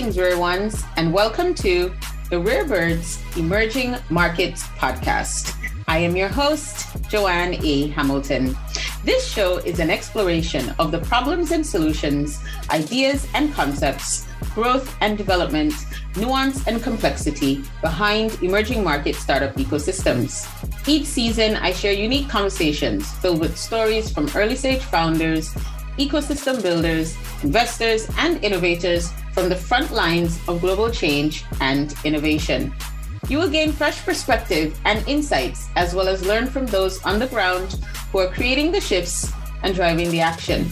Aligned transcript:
Greetings, 0.00 0.18
rare 0.18 0.38
ones, 0.38 0.82
and 0.96 1.12
welcome 1.12 1.54
to 1.56 1.92
the 2.30 2.40
Rare 2.40 2.66
Birds 2.66 3.22
Emerging 3.36 3.96
Markets 4.08 4.62
Podcast. 4.78 5.54
I 5.88 5.98
am 5.98 6.16
your 6.16 6.30
host, 6.30 6.86
Joanne 7.10 7.62
E. 7.62 7.86
Hamilton. 7.88 8.56
This 9.04 9.30
show 9.30 9.58
is 9.58 9.78
an 9.78 9.90
exploration 9.90 10.74
of 10.78 10.90
the 10.90 11.00
problems 11.00 11.50
and 11.50 11.66
solutions, 11.66 12.42
ideas 12.70 13.28
and 13.34 13.52
concepts, 13.52 14.26
growth 14.54 14.96
and 15.02 15.18
development, 15.18 15.74
nuance 16.16 16.66
and 16.66 16.82
complexity 16.82 17.62
behind 17.82 18.42
emerging 18.42 18.82
market 18.82 19.16
startup 19.16 19.54
ecosystems. 19.56 20.48
Each 20.88 21.04
season, 21.04 21.56
I 21.56 21.72
share 21.72 21.92
unique 21.92 22.30
conversations 22.30 23.12
filled 23.16 23.40
with 23.40 23.54
stories 23.58 24.10
from 24.10 24.30
early 24.34 24.56
stage 24.56 24.80
founders, 24.80 25.54
ecosystem 25.98 26.62
builders, 26.62 27.16
investors, 27.42 28.08
and 28.18 28.42
innovators 28.44 29.10
from 29.32 29.48
the 29.48 29.56
front 29.56 29.92
lines 29.92 30.38
of 30.48 30.60
global 30.60 30.90
change 30.90 31.44
and 31.60 31.94
innovation. 32.04 32.72
You 33.28 33.38
will 33.38 33.50
gain 33.50 33.72
fresh 33.72 34.04
perspective 34.04 34.78
and 34.84 35.06
insights, 35.06 35.68
as 35.76 35.94
well 35.94 36.08
as 36.08 36.24
learn 36.24 36.46
from 36.46 36.66
those 36.66 37.02
on 37.04 37.18
the 37.18 37.26
ground 37.28 37.78
who 38.12 38.18
are 38.18 38.32
creating 38.32 38.72
the 38.72 38.80
shifts 38.80 39.30
and 39.62 39.74
driving 39.74 40.10
the 40.10 40.20
action. 40.20 40.68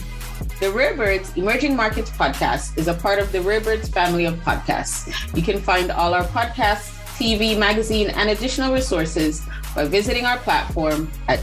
The 0.59 0.71
Rare 0.71 0.95
Birds 0.95 1.31
Emerging 1.37 1.75
Markets 1.75 2.09
podcast 2.09 2.77
is 2.77 2.87
a 2.87 2.93
part 2.93 3.19
of 3.19 3.31
the 3.31 3.41
Rare 3.41 3.61
Birds 3.61 3.87
family 3.87 4.25
of 4.25 4.35
podcasts. 4.35 5.07
You 5.35 5.41
can 5.41 5.61
find 5.61 5.91
all 5.91 6.13
our 6.13 6.25
podcasts, 6.25 6.95
TV, 7.17 7.57
magazine, 7.57 8.09
and 8.09 8.29
additional 8.29 8.73
resources 8.73 9.41
by 9.75 9.85
visiting 9.85 10.25
our 10.25 10.37
platform 10.37 11.09
at 11.27 11.39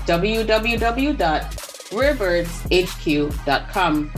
www.rarebirdshq.com. 1.91 4.13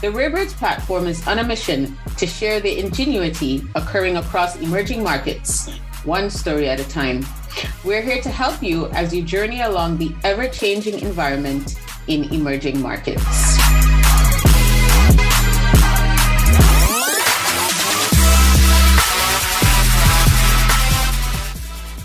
The 0.00 0.06
Rarebirds 0.06 0.54
platform 0.54 1.06
is 1.06 1.28
on 1.28 1.40
a 1.40 1.44
mission 1.44 1.98
to 2.16 2.26
share 2.26 2.58
the 2.60 2.78
ingenuity 2.78 3.62
occurring 3.74 4.16
across 4.16 4.56
emerging 4.56 5.02
markets, 5.02 5.68
one 6.04 6.30
story 6.30 6.70
at 6.70 6.80
a 6.80 6.88
time. 6.88 7.26
We're 7.84 8.00
here 8.00 8.22
to 8.22 8.30
help 8.30 8.62
you 8.62 8.86
as 8.92 9.14
you 9.14 9.22
journey 9.22 9.60
along 9.60 9.98
the 9.98 10.14
ever 10.24 10.48
changing 10.48 11.00
environment 11.00 11.78
in 12.06 12.32
emerging 12.32 12.80
markets. 12.80 13.22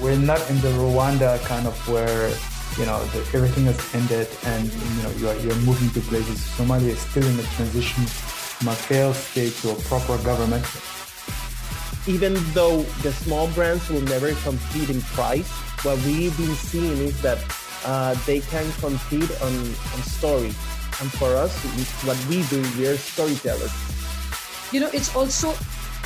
We're 0.01 0.19
not 0.19 0.49
in 0.49 0.59
the 0.59 0.73
Rwanda 0.75 1.41
kind 1.45 1.65
of 1.65 1.87
where 1.87 2.35
you 2.77 2.85
know 2.85 3.03
the, 3.05 3.19
everything 3.37 3.65
has 3.65 3.79
ended 3.95 4.27
and 4.43 4.71
you 4.71 5.03
know 5.03 5.11
you're, 5.17 5.35
you're 5.39 5.61
moving 5.63 5.89
to 5.91 6.01
places. 6.09 6.39
Somalia 6.57 6.89
is 6.89 6.99
still 6.99 7.25
in 7.25 7.39
a 7.39 7.43
transition. 7.55 8.03
From 8.55 8.69
a 8.69 8.75
failed 8.75 9.15
state 9.15 9.53
to 9.61 9.71
a 9.71 9.75
proper 9.75 10.17
government. 10.23 10.65
Even 12.07 12.35
though 12.53 12.83
the 13.03 13.11
small 13.11 13.49
brands 13.49 13.89
will 13.89 14.01
never 14.01 14.33
compete 14.47 14.89
in 14.89 15.01
price 15.01 15.49
what 15.83 15.97
we've 16.05 16.35
been 16.37 16.55
seeing 16.55 16.97
is 16.97 17.21
that 17.21 17.37
uh, 17.85 18.15
they 18.25 18.39
can 18.39 18.71
compete 18.79 19.29
on, 19.41 19.53
on 19.53 20.01
story. 20.03 20.53
And 20.99 21.11
for 21.19 21.35
us 21.35 21.53
what 22.05 22.17
we 22.27 22.43
do 22.43 22.61
we're 22.77 22.97
storytellers. 22.97 23.73
You 24.71 24.79
know 24.79 24.89
it's 24.93 25.15
also 25.15 25.53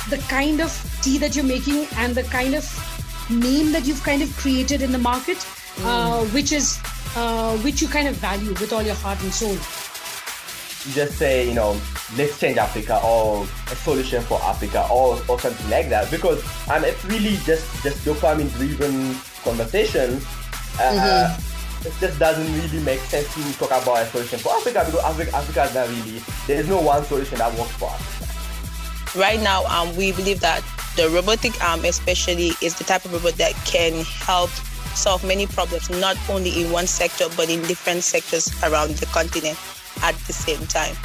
the 0.08 0.18
kind 0.28 0.60
of 0.60 0.70
tea 1.02 1.18
that 1.18 1.36
you're 1.36 1.44
making 1.44 1.86
and 1.96 2.14
the 2.14 2.24
kind 2.24 2.54
of 2.54 2.64
name 3.30 3.70
that 3.72 3.86
you've 3.86 4.02
kind 4.02 4.22
of 4.22 4.36
created 4.36 4.82
in 4.82 4.90
the 4.90 4.98
market 4.98 5.38
uh, 5.82 6.24
which 6.26 6.52
is 6.52 6.78
uh, 7.16 7.56
which 7.58 7.82
you 7.82 7.88
kind 7.88 8.08
of 8.08 8.16
value 8.16 8.50
with 8.50 8.72
all 8.72 8.82
your 8.82 8.94
heart 8.96 9.20
and 9.22 9.32
soul. 9.32 9.54
Just 10.94 11.18
say, 11.18 11.46
you 11.48 11.54
know, 11.54 11.78
let's 12.16 12.38
change 12.40 12.56
Africa 12.56 13.00
or 13.04 13.44
a 13.70 13.76
solution 13.76 14.22
for 14.22 14.40
Africa 14.42 14.86
or, 14.90 15.20
or 15.28 15.38
something 15.38 15.70
like 15.70 15.90
that 15.90 16.10
because 16.10 16.42
um, 16.70 16.84
it's 16.84 17.04
really 17.04 17.36
just 17.44 17.82
just 17.82 18.04
dopamine 18.04 18.50
driven 18.56 19.14
conversation. 19.44 20.16
Uh, 20.78 20.96
mm-hmm. 20.96 21.86
It 21.86 21.94
just 21.98 22.18
doesn't 22.18 22.52
really 22.60 22.84
make 22.84 23.00
sense 23.00 23.32
to 23.34 23.58
talk 23.58 23.70
about 23.82 24.02
a 24.02 24.06
solution 24.06 24.38
for 24.38 24.52
Africa 24.52 24.84
because 24.84 25.02
Africa, 25.02 25.34
Africa 25.34 25.62
is 25.64 25.74
not 25.74 25.88
really, 25.88 26.22
there 26.46 26.60
is 26.60 26.68
no 26.68 26.80
one 26.80 27.02
solution 27.04 27.38
that 27.38 27.56
works 27.58 27.72
for 27.72 27.88
us. 27.88 29.16
Right 29.16 29.40
now, 29.40 29.64
um, 29.66 29.96
we 29.96 30.12
believe 30.12 30.40
that 30.40 30.62
the 30.96 31.08
robotic 31.08 31.62
arm 31.64 31.84
especially 31.84 32.52
is 32.60 32.76
the 32.76 32.84
type 32.84 33.04
of 33.04 33.12
robot 33.12 33.34
that 33.38 33.54
can 33.64 34.04
help 34.04 34.50
solve 34.94 35.24
many 35.24 35.46
problems, 35.46 35.90
not 35.90 36.16
only 36.28 36.62
in 36.62 36.70
one 36.70 36.86
sector, 36.86 37.26
but 37.36 37.48
in 37.50 37.60
different 37.62 38.02
sectors 38.02 38.50
around 38.62 38.96
the 38.96 39.06
continent 39.06 39.58
at 40.02 40.14
the 40.26 40.32
same 40.32 40.66
time. 40.66 40.96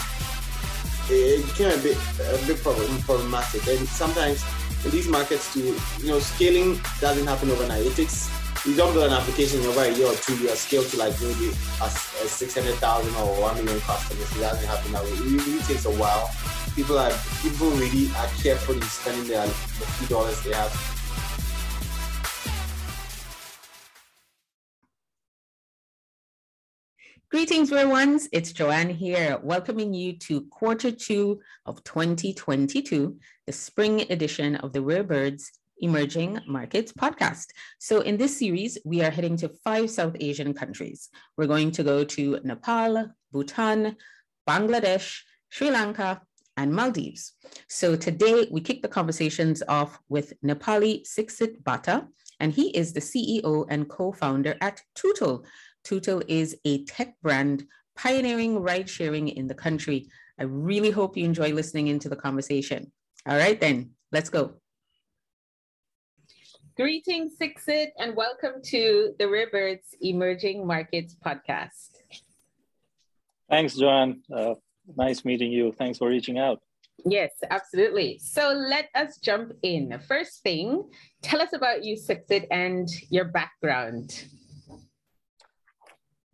It 1.08 1.46
a 1.60 1.82
bit, 1.84 1.98
a 2.20 2.48
bit 2.48 2.58
problem, 2.64 3.02
problematic. 3.04 3.68
And 3.68 3.88
sometimes 3.88 4.44
in 4.84 4.92
these 4.92 5.08
markets, 5.08 5.54
to 5.54 5.60
you 5.60 6.08
know, 6.08 6.20
scaling 6.20 6.80
doesn't 7.00 7.28
happen 7.28 7.52
overnight. 7.52 7.86
It 7.86 7.96
takes 7.96 8.30
you 8.66 8.76
don't 8.76 8.94
build 8.94 9.06
an 9.06 9.14
application 9.14 9.64
over 9.66 9.82
a 9.82 9.92
year 9.92 10.08
or 10.08 10.16
two, 10.16 10.36
you 10.38 10.50
scale 10.50 10.84
to 10.84 10.98
like 10.98 11.14
maybe 11.22 11.54
a, 11.82 11.86
a 11.86 12.28
600,000 12.28 13.16
or 13.16 13.42
1 13.42 13.56
million 13.64 13.80
customers. 13.82 14.36
It 14.36 14.40
doesn't 14.40 14.66
happen 14.66 14.92
that 14.94 15.04
way. 15.04 15.12
It 15.12 15.46
really 15.46 15.62
takes 15.62 15.86
a 15.86 15.92
while. 15.92 16.32
People 16.76 16.98
are 16.98 17.12
people 17.44 17.70
really 17.72 18.10
are 18.18 18.28
careful 18.42 18.74
in 18.74 18.82
spending 18.82 19.28
their 19.28 19.46
the 19.46 19.86
few 19.86 20.08
dollars 20.08 20.42
they 20.44 20.54
have 20.54 20.95
Greetings, 27.32 27.72
rare 27.72 27.90
ones. 27.90 28.30
It's 28.32 28.54
Joanne 28.54 28.92
here, 28.92 29.40
welcoming 29.42 29.96
you 29.96 30.14
to 30.20 30.42
quarter 30.52 30.92
two 30.92 31.42
of 31.66 31.84
2022, 31.84 33.18
the 33.48 33.52
spring 33.52 34.06
edition 34.12 34.56
of 34.58 34.74
the 34.74 34.82
Rare 34.82 35.04
Birds 35.04 35.52
Emerging 35.80 36.40
Markets 36.48 36.94
podcast. 36.94 37.48
So, 37.80 38.02
in 38.02 38.18
this 38.18 38.38
series, 38.38 38.78
we 38.86 39.02
are 39.02 39.10
heading 39.10 39.38
to 39.38 39.50
five 39.64 39.90
South 39.90 40.16
Asian 40.20 40.54
countries. 40.54 41.10
We're 41.36 41.48
going 41.48 41.72
to 41.72 41.84
go 41.84 42.04
to 42.04 42.40
Nepal, 42.44 43.12
Bhutan, 43.32 43.96
Bangladesh, 44.48 45.22
Sri 45.50 45.72
Lanka, 45.72 46.22
and 46.58 46.72
Maldives. 46.72 47.34
So, 47.68 47.96
today 47.96 48.48
we 48.52 48.62
kick 48.62 48.84
the 48.84 48.88
conversations 48.88 49.64
off 49.68 49.98
with 50.10 50.34
Nepali 50.44 51.06
Sixit 51.08 51.64
Bhatta, 51.64 52.08
and 52.40 52.54
he 52.54 52.70
is 52.78 52.94
the 52.94 53.00
CEO 53.00 53.66
and 53.70 53.90
co 53.90 54.12
founder 54.12 54.56
at 54.62 54.82
Tootle, 54.94 55.44
Tootle 55.86 56.24
is 56.28 56.58
a 56.66 56.84
tech 56.86 57.14
brand 57.22 57.68
pioneering 57.96 58.60
ride 58.60 58.90
sharing 58.90 59.30
in 59.30 59.46
the 59.46 59.54
country. 59.54 60.08
I 60.40 60.44
really 60.44 60.90
hope 60.90 61.16
you 61.16 61.24
enjoy 61.24 61.54
listening 61.54 61.88
into 61.88 62.10
the 62.10 62.16
conversation. 62.16 62.92
All 63.28 63.38
right, 63.38 63.62
then, 63.62 63.92
let's 64.12 64.30
go. 64.30 64.56
Greetings, 66.76 67.38
Sixit, 67.38 67.94
and 68.00 68.16
welcome 68.16 68.64
to 68.66 69.14
the 69.20 69.30
Rare 69.30 69.50
Birds 69.52 69.96
Emerging 70.02 70.66
Markets 70.66 71.16
podcast. 71.24 71.92
Thanks, 73.48 73.76
Joanne. 73.76 74.24
Uh, 74.36 74.56
nice 74.98 75.24
meeting 75.24 75.52
you. 75.52 75.72
Thanks 75.72 76.00
for 76.00 76.10
reaching 76.10 76.40
out. 76.40 76.62
Yes, 77.06 77.32
absolutely. 77.52 78.20
So 78.24 78.54
let 78.54 78.90
us 78.96 79.20
jump 79.20 79.52
in. 79.62 79.98
First 80.08 80.42
thing, 80.42 80.90
tell 81.22 81.42
us 81.42 81.54
about 81.54 81.84
you, 81.84 81.96
Sixit, 81.96 82.48
and 82.50 82.90
your 83.12 83.26
background. 83.26 84.26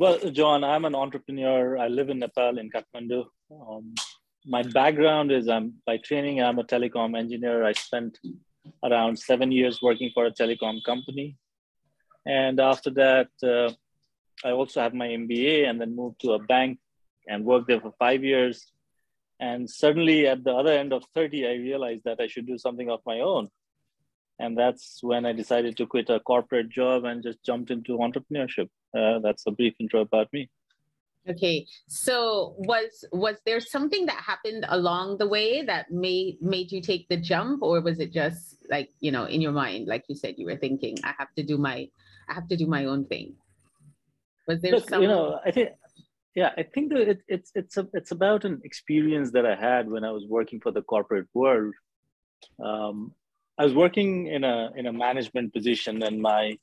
Well, 0.01 0.17
John, 0.31 0.63
I'm 0.63 0.85
an 0.85 0.95
entrepreneur. 0.95 1.77
I 1.77 1.87
live 1.87 2.09
in 2.09 2.17
Nepal 2.17 2.57
in 2.57 2.71
Kathmandu. 2.71 3.23
Um, 3.51 3.93
my 4.47 4.63
background 4.63 5.31
is 5.31 5.47
I'm 5.47 5.75
by 5.85 5.97
training, 5.97 6.41
I'm 6.41 6.57
a 6.57 6.63
telecom 6.63 7.15
engineer. 7.15 7.63
I 7.63 7.73
spent 7.73 8.17
around 8.83 9.19
seven 9.19 9.51
years 9.51 9.79
working 9.79 10.09
for 10.11 10.25
a 10.25 10.31
telecom 10.31 10.83
company. 10.83 11.37
And 12.25 12.59
after 12.59 12.89
that, 13.01 13.27
uh, 13.43 13.73
I 14.43 14.53
also 14.53 14.81
have 14.81 14.95
my 14.95 15.05
MBA 15.05 15.69
and 15.69 15.79
then 15.79 15.95
moved 15.95 16.21
to 16.21 16.31
a 16.31 16.39
bank 16.39 16.79
and 17.27 17.45
worked 17.45 17.67
there 17.67 17.79
for 17.79 17.93
five 17.99 18.23
years. 18.23 18.71
And 19.39 19.69
suddenly 19.69 20.25
at 20.25 20.43
the 20.43 20.53
other 20.55 20.71
end 20.71 20.93
of 20.93 21.03
30, 21.13 21.45
I 21.45 21.53
realized 21.69 22.05
that 22.05 22.19
I 22.19 22.25
should 22.25 22.47
do 22.47 22.57
something 22.57 22.89
of 22.89 23.01
my 23.05 23.19
own. 23.19 23.49
And 24.39 24.57
that's 24.57 24.97
when 25.03 25.27
I 25.27 25.33
decided 25.33 25.77
to 25.77 25.85
quit 25.85 26.09
a 26.09 26.19
corporate 26.19 26.69
job 26.69 27.05
and 27.05 27.21
just 27.21 27.45
jumped 27.45 27.69
into 27.69 27.99
entrepreneurship 27.99 28.69
uh, 28.97 29.19
that's 29.19 29.43
a 29.47 29.51
brief 29.51 29.73
intro 29.79 30.01
about 30.01 30.27
me. 30.33 30.49
Okay, 31.29 31.67
so 31.87 32.55
was 32.57 33.05
was 33.11 33.35
there 33.45 33.59
something 33.59 34.07
that 34.07 34.17
happened 34.17 34.65
along 34.69 35.19
the 35.19 35.27
way 35.27 35.61
that 35.61 35.91
made 35.91 36.41
made 36.41 36.71
you 36.71 36.81
take 36.81 37.07
the 37.09 37.17
jump, 37.17 37.61
or 37.61 37.79
was 37.79 37.99
it 37.99 38.11
just 38.11 38.57
like 38.71 38.89
you 39.01 39.11
know 39.11 39.25
in 39.25 39.39
your 39.39 39.51
mind, 39.51 39.87
like 39.87 40.03
you 40.07 40.15
said, 40.15 40.35
you 40.37 40.47
were 40.47 40.57
thinking, 40.57 40.97
I 41.03 41.13
have 41.19 41.31
to 41.35 41.43
do 41.43 41.59
my, 41.59 41.87
I 42.27 42.33
have 42.33 42.47
to 42.47 42.57
do 42.57 42.65
my 42.65 42.85
own 42.85 43.05
thing. 43.05 43.35
Was 44.47 44.61
there 44.61 44.71
Look, 44.71 44.89
some? 44.89 45.03
You 45.03 45.09
know, 45.09 45.39
I 45.45 45.51
think, 45.51 45.69
yeah, 46.33 46.51
I 46.57 46.63
think 46.63 46.91
that 46.91 47.07
it, 47.07 47.21
it's 47.27 47.51
it's 47.53 47.77
a, 47.77 47.87
it's 47.93 48.09
about 48.09 48.43
an 48.43 48.61
experience 48.63 49.31
that 49.33 49.45
I 49.45 49.55
had 49.55 49.87
when 49.87 50.03
I 50.03 50.09
was 50.09 50.25
working 50.27 50.59
for 50.59 50.71
the 50.71 50.81
corporate 50.81 51.27
world. 51.35 51.75
Um, 52.59 53.13
I 53.59 53.65
was 53.65 53.75
working 53.75 54.25
in 54.25 54.43
a 54.43 54.71
in 54.75 54.87
a 54.87 54.93
management 54.93 55.53
position, 55.53 56.01
and 56.01 56.19
my 56.19 56.57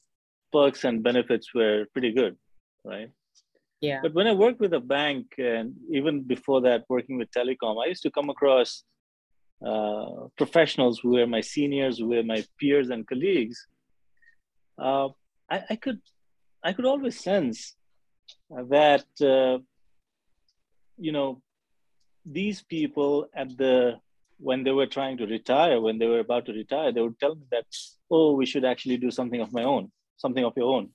perks 0.53 0.85
and 0.85 1.03
benefits 1.03 1.55
were 1.55 1.87
pretty 1.93 2.12
good, 2.12 2.37
right? 2.85 3.11
Yeah. 3.81 4.00
But 4.03 4.15
when 4.15 4.27
I 4.27 4.33
worked 4.33 4.61
with 4.61 4.75
a 4.75 4.81
bank 4.81 5.35
and 5.39 5.75
even 5.93 6.23
before 6.23 6.61
that, 6.62 6.85
working 6.89 7.17
with 7.19 7.31
telecom, 7.31 7.83
I 7.83 7.89
used 7.89 8.03
to 8.03 8.11
come 8.11 8.29
across 8.29 8.83
uh, 9.65 10.29
professionals 10.37 10.99
who 10.99 11.11
were 11.11 11.27
my 11.27 11.41
seniors, 11.41 11.99
who 11.99 12.09
were 12.09 12.23
my 12.23 12.45
peers 12.59 12.91
and 12.91 13.06
colleagues, 13.06 13.67
uh, 14.79 15.09
I, 15.50 15.62
I, 15.71 15.77
could 15.77 16.00
I 16.62 16.73
could 16.73 16.85
always 16.85 17.19
sense 17.19 17.75
that 18.50 19.06
uh, 19.21 19.59
you 20.97 21.12
know 21.12 21.43
these 22.25 22.62
people 22.62 23.29
at 23.35 23.56
the 23.56 23.99
when 24.39 24.62
they 24.62 24.71
were 24.71 24.87
trying 24.87 25.17
to 25.19 25.27
retire, 25.27 25.81
when 25.81 25.99
they 25.99 26.06
were 26.06 26.21
about 26.21 26.47
to 26.47 26.53
retire, 26.53 26.93
they 26.93 27.00
would 27.00 27.19
tell 27.19 27.35
me 27.35 27.43
that, 27.50 27.67
oh, 28.09 28.35
we 28.35 28.47
should 28.47 28.65
actually 28.65 28.97
do 28.97 29.11
something 29.11 29.41
of 29.41 29.53
my 29.53 29.65
own, 29.65 29.91
something 30.19 30.44
of 30.44 30.53
your 30.56 30.75
own. 30.76 30.91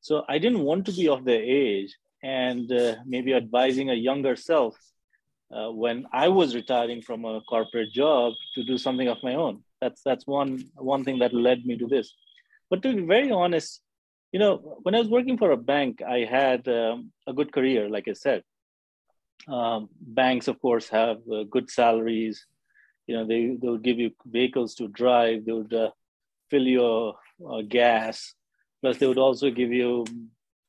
So 0.00 0.24
I 0.28 0.38
didn't 0.38 0.60
want 0.60 0.86
to 0.86 0.92
be 0.92 1.08
of 1.08 1.24
their 1.24 1.42
age 1.42 1.96
and 2.22 2.70
uh, 2.72 2.96
maybe 3.06 3.34
advising 3.34 3.90
a 3.90 3.94
younger 3.94 4.36
self 4.36 4.76
uh, 5.54 5.70
when 5.70 6.06
I 6.12 6.28
was 6.28 6.54
retiring 6.54 7.02
from 7.02 7.24
a 7.24 7.40
corporate 7.42 7.92
job 7.92 8.34
to 8.54 8.64
do 8.64 8.76
something 8.76 9.08
of 9.08 9.22
my 9.22 9.34
own. 9.34 9.62
That's 9.80 10.02
that's 10.02 10.26
one 10.26 10.64
one 10.74 11.04
thing 11.04 11.20
that 11.20 11.32
led 11.32 11.64
me 11.64 11.78
to 11.78 11.86
this. 11.86 12.12
But 12.70 12.82
to 12.82 12.94
be 12.94 13.02
very 13.02 13.30
honest, 13.30 13.80
you 14.32 14.38
know, 14.38 14.78
when 14.82 14.94
I 14.94 14.98
was 14.98 15.08
working 15.08 15.38
for 15.38 15.52
a 15.52 15.56
bank, 15.56 16.02
I 16.02 16.24
had 16.24 16.68
um, 16.68 17.12
a 17.26 17.32
good 17.32 17.52
career, 17.52 17.88
like 17.88 18.08
I 18.08 18.12
said. 18.12 18.42
Um, 19.46 19.88
banks, 20.00 20.48
of 20.48 20.60
course, 20.60 20.88
have 20.88 21.18
uh, 21.32 21.44
good 21.44 21.70
salaries. 21.70 22.44
You 23.06 23.16
know, 23.16 23.26
they 23.26 23.56
they 23.60 23.68
would 23.68 23.82
give 23.82 23.98
you 23.98 24.10
vehicles 24.26 24.74
to 24.76 24.88
drive. 24.88 25.46
They 25.46 25.52
would 25.52 25.72
uh, 25.72 25.90
fill 26.50 26.66
your 26.66 27.14
uh, 27.48 27.62
gas. 27.62 28.34
Plus, 28.80 28.98
they 28.98 29.06
would 29.06 29.18
also 29.18 29.50
give 29.50 29.72
you, 29.72 30.04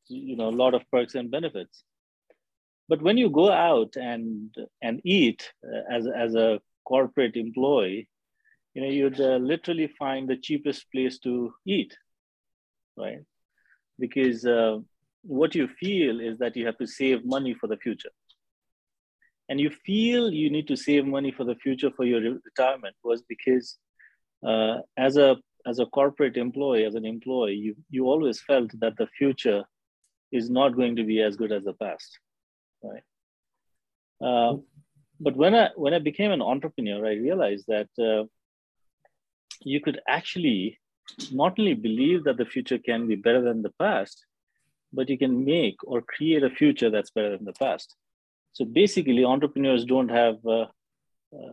you 0.07 0.35
know, 0.35 0.49
a 0.49 0.59
lot 0.63 0.73
of 0.73 0.81
perks 0.91 1.15
and 1.15 1.29
benefits. 1.29 1.83
But 2.87 3.03
when 3.03 3.17
you 3.17 3.29
go 3.29 3.51
out 3.51 3.95
and 3.95 4.53
and 4.81 4.99
eat 5.05 5.53
uh, 5.63 5.95
as 5.95 6.07
as 6.07 6.33
a 6.33 6.59
corporate 6.85 7.35
employee, 7.35 8.09
you 8.73 8.81
know 8.81 8.89
you'd 8.89 9.21
uh, 9.21 9.37
literally 9.37 9.87
find 9.87 10.27
the 10.27 10.35
cheapest 10.37 10.91
place 10.91 11.19
to 11.19 11.53
eat, 11.65 11.95
right? 12.97 13.19
Because 13.99 14.43
uh, 14.43 14.79
what 15.21 15.53
you 15.53 15.67
feel 15.67 16.19
is 16.19 16.39
that 16.39 16.55
you 16.55 16.65
have 16.65 16.79
to 16.79 16.87
save 16.87 17.23
money 17.25 17.53
for 17.53 17.67
the 17.67 17.77
future, 17.77 18.09
and 19.49 19.59
you 19.59 19.69
feel 19.69 20.31
you 20.31 20.49
need 20.49 20.67
to 20.67 20.75
save 20.75 21.05
money 21.05 21.31
for 21.31 21.43
the 21.43 21.55
future 21.55 21.91
for 21.95 22.05
your 22.05 22.21
retirement 22.21 22.95
was 23.03 23.21
because 23.21 23.77
uh, 24.47 24.77
as 24.97 25.17
a 25.17 25.37
as 25.65 25.79
a 25.79 25.85
corporate 25.85 26.37
employee, 26.37 26.85
as 26.85 26.95
an 26.95 27.05
employee, 27.05 27.55
you 27.55 27.75
you 27.89 28.05
always 28.05 28.41
felt 28.41 28.71
that 28.79 28.97
the 28.97 29.07
future 29.07 29.63
is 30.31 30.49
not 30.49 30.75
going 30.75 30.95
to 30.95 31.03
be 31.03 31.21
as 31.21 31.35
good 31.35 31.51
as 31.51 31.63
the 31.63 31.73
past 31.73 32.19
right? 32.83 33.03
Uh, 34.21 34.57
but 35.19 35.35
when 35.35 35.55
I 35.55 35.69
when 35.75 35.93
I 35.93 35.99
became 35.99 36.31
an 36.31 36.41
entrepreneur, 36.41 37.05
I 37.05 37.13
realized 37.13 37.65
that 37.67 37.89
uh, 37.99 38.25
you 39.61 39.81
could 39.81 39.99
actually 40.07 40.79
not 41.31 41.57
only 41.59 41.73
believe 41.73 42.23
that 42.23 42.37
the 42.37 42.45
future 42.45 42.77
can 42.77 43.07
be 43.07 43.15
better 43.15 43.41
than 43.41 43.61
the 43.61 43.73
past, 43.79 44.25
but 44.93 45.09
you 45.09 45.17
can 45.17 45.43
make 45.43 45.75
or 45.83 46.01
create 46.01 46.43
a 46.43 46.49
future 46.49 46.89
that's 46.89 47.11
better 47.11 47.35
than 47.35 47.45
the 47.45 47.53
past. 47.53 47.95
So 48.53 48.65
basically, 48.65 49.23
entrepreneurs 49.25 49.85
don't 49.85 50.09
have, 50.09 50.45
uh, 50.45 50.65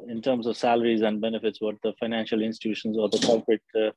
in 0.08 0.22
terms 0.22 0.46
of 0.46 0.56
salaries 0.56 1.02
and 1.02 1.20
benefits, 1.20 1.60
what 1.60 1.76
the 1.82 1.92
financial 2.00 2.42
institutions 2.42 2.96
or 2.98 3.08
the 3.08 3.18
corporate 3.18 3.62
uh, 3.74 3.90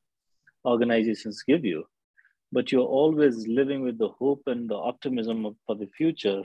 organizations 0.64 1.42
give 1.46 1.64
you, 1.64 1.84
but 2.52 2.70
you're 2.70 2.82
always 2.82 3.46
living 3.46 3.82
with 3.82 3.98
the 3.98 4.08
hope 4.08 4.42
and 4.46 4.68
the 4.68 4.74
optimism 4.74 5.46
of, 5.46 5.56
for 5.66 5.76
the 5.76 5.88
future 5.96 6.42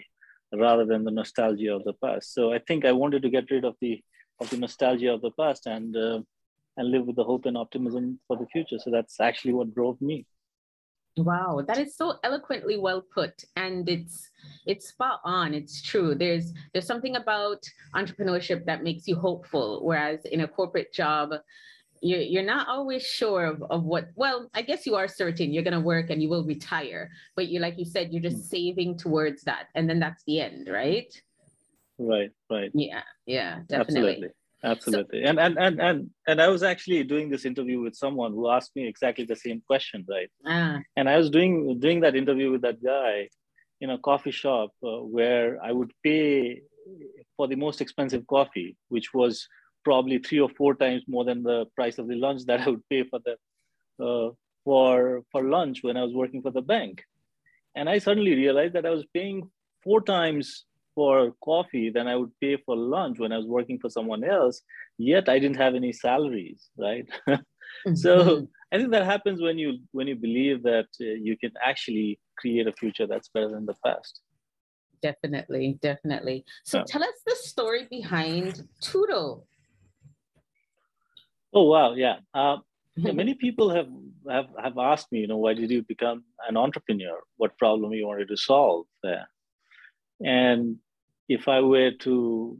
rather 0.53 0.85
than 0.85 1.03
the 1.03 1.11
nostalgia 1.11 1.73
of 1.73 1.83
the 1.83 1.93
past. 1.93 2.33
So 2.33 2.53
I 2.53 2.59
think 2.59 2.85
I 2.85 2.91
wanted 2.91 3.23
to 3.23 3.29
get 3.29 3.49
rid 3.51 3.65
of 3.65 3.75
the 3.81 4.01
of 4.41 4.49
the 4.49 4.57
nostalgia 4.57 5.13
of 5.13 5.21
the 5.21 5.31
past 5.31 5.65
and 5.65 5.95
uh, 5.95 6.19
and 6.77 6.91
live 6.91 7.05
with 7.05 7.15
the 7.15 7.23
hope 7.23 7.45
and 7.45 7.57
optimism 7.57 8.19
for 8.27 8.37
the 8.37 8.45
future. 8.47 8.77
So 8.79 8.91
that's 8.91 9.19
actually 9.19 9.53
what 9.53 9.73
drove 9.73 10.01
me. 10.01 10.25
Wow, 11.17 11.63
that 11.65 11.77
is 11.77 11.95
so 11.95 12.15
eloquently 12.23 12.77
well 12.77 13.01
put, 13.01 13.45
and 13.55 13.87
it's 13.87 14.29
it's 14.65 14.89
spot 14.89 15.21
on. 15.23 15.53
It's 15.53 15.81
true. 15.81 16.13
There's 16.13 16.51
there's 16.73 16.85
something 16.85 17.15
about 17.15 17.63
entrepreneurship 17.95 18.65
that 18.65 18.83
makes 18.83 19.07
you 19.07 19.15
hopeful, 19.15 19.85
whereas 19.85 20.25
in 20.25 20.41
a 20.41 20.47
corporate 20.47 20.93
job, 20.93 21.31
you're, 22.01 22.19
you're 22.19 22.43
not 22.43 22.67
always 22.67 23.05
sure 23.05 23.45
of, 23.45 23.63
of 23.69 23.83
what 23.83 24.09
well 24.15 24.49
i 24.53 24.61
guess 24.61 24.85
you 24.85 24.95
are 24.95 25.07
certain 25.07 25.51
you're 25.51 25.63
going 25.63 25.73
to 25.73 25.79
work 25.79 26.09
and 26.09 26.21
you 26.21 26.29
will 26.29 26.45
retire 26.45 27.09
but 27.35 27.47
you 27.47 27.59
like 27.59 27.79
you 27.79 27.85
said 27.85 28.11
you're 28.11 28.21
just 28.21 28.37
hmm. 28.37 28.43
saving 28.43 28.97
towards 28.97 29.43
that 29.43 29.67
and 29.75 29.89
then 29.89 29.99
that's 29.99 30.23
the 30.25 30.39
end 30.39 30.67
right 30.69 31.21
right 31.97 32.31
right 32.49 32.69
yeah 32.73 33.01
yeah 33.25 33.59
definitely 33.67 34.09
absolutely 34.09 34.29
absolutely 34.65 35.21
so, 35.23 35.29
and, 35.29 35.39
and 35.39 35.57
and 35.57 35.79
and 35.79 36.09
and 36.27 36.41
i 36.41 36.47
was 36.47 36.63
actually 36.63 37.03
doing 37.03 37.29
this 37.29 37.45
interview 37.45 37.79
with 37.79 37.95
someone 37.95 38.31
who 38.31 38.49
asked 38.49 38.75
me 38.75 38.87
exactly 38.87 39.25
the 39.25 39.35
same 39.35 39.61
question 39.67 40.05
right 40.09 40.29
ah. 40.45 40.79
and 40.97 41.09
i 41.09 41.17
was 41.17 41.29
doing 41.29 41.79
doing 41.79 42.01
that 42.01 42.15
interview 42.15 42.51
with 42.51 42.61
that 42.61 42.83
guy 42.83 43.29
in 43.81 43.89
a 43.89 43.99
coffee 43.99 44.31
shop 44.31 44.71
uh, 44.83 44.99
where 45.17 45.59
i 45.63 45.71
would 45.71 45.91
pay 46.03 46.61
for 47.37 47.47
the 47.47 47.55
most 47.55 47.81
expensive 47.81 48.25
coffee 48.27 48.75
which 48.89 49.13
was 49.13 49.47
probably 49.85 50.17
three 50.17 50.41
or 50.41 50.49
four 50.49 50.75
times 50.75 51.03
more 51.07 51.23
than 51.23 51.43
the 51.43 51.65
price 51.75 51.97
of 51.99 52.07
the 52.07 52.15
lunch 52.15 52.41
that 52.47 52.59
I 52.61 52.69
would 52.71 52.89
pay 52.89 53.03
for 53.03 53.19
the 53.23 53.35
uh, 54.03 54.31
for 54.65 55.21
for 55.31 55.43
lunch 55.43 55.83
when 55.83 55.95
I 55.95 56.03
was 56.03 56.13
working 56.13 56.41
for 56.41 56.51
the 56.51 56.67
bank. 56.73 57.03
And 57.75 57.87
I 57.87 57.99
suddenly 57.99 58.33
realized 58.33 58.73
that 58.73 58.85
I 58.85 58.89
was 58.89 59.05
paying 59.13 59.49
four 59.83 60.01
times 60.01 60.65
for 60.95 61.33
coffee 61.43 61.89
than 61.89 62.07
I 62.07 62.15
would 62.15 62.31
pay 62.39 62.57
for 62.57 62.75
lunch 62.75 63.19
when 63.19 63.31
I 63.31 63.37
was 63.37 63.45
working 63.45 63.77
for 63.79 63.89
someone 63.89 64.23
else. 64.23 64.61
Yet 64.97 65.29
I 65.29 65.37
didn't 65.37 65.57
have 65.57 65.75
any 65.75 65.91
salaries, 65.91 66.69
right? 66.77 67.05
mm-hmm. 67.29 67.95
So 67.95 68.47
I 68.71 68.77
think 68.77 68.91
that 68.91 69.05
happens 69.05 69.41
when 69.41 69.57
you 69.57 69.79
when 69.91 70.07
you 70.07 70.15
believe 70.15 70.63
that 70.63 70.87
uh, 71.01 71.17
you 71.27 71.37
can 71.37 71.51
actually 71.63 72.19
create 72.37 72.67
a 72.67 72.73
future 72.73 73.05
that's 73.05 73.29
better 73.29 73.49
than 73.49 73.65
the 73.65 73.75
past. 73.85 74.21
Definitely, 75.01 75.77
definitely. 75.81 76.45
So 76.63 76.79
yeah. 76.79 76.83
tell 76.87 77.03
us 77.03 77.19
the 77.25 77.35
story 77.35 77.87
behind 77.89 78.67
Tootle. 78.81 79.45
Oh 81.53 81.63
wow, 81.63 81.93
yeah. 81.93 82.17
Uh, 82.33 82.57
many 82.97 83.33
people 83.33 83.69
have, 83.69 83.87
have 84.29 84.47
have 84.61 84.77
asked 84.77 85.11
me, 85.11 85.19
you 85.19 85.27
know, 85.27 85.37
why 85.37 85.53
did 85.53 85.69
you 85.69 85.83
become 85.83 86.23
an 86.47 86.57
entrepreneur? 86.57 87.17
What 87.37 87.57
problem 87.57 87.93
you 87.93 88.07
wanted 88.07 88.29
to 88.29 88.37
solve 88.37 88.85
there? 89.03 89.27
And 90.23 90.77
if 91.27 91.47
I 91.47 91.61
were 91.61 91.91
to 91.91 92.57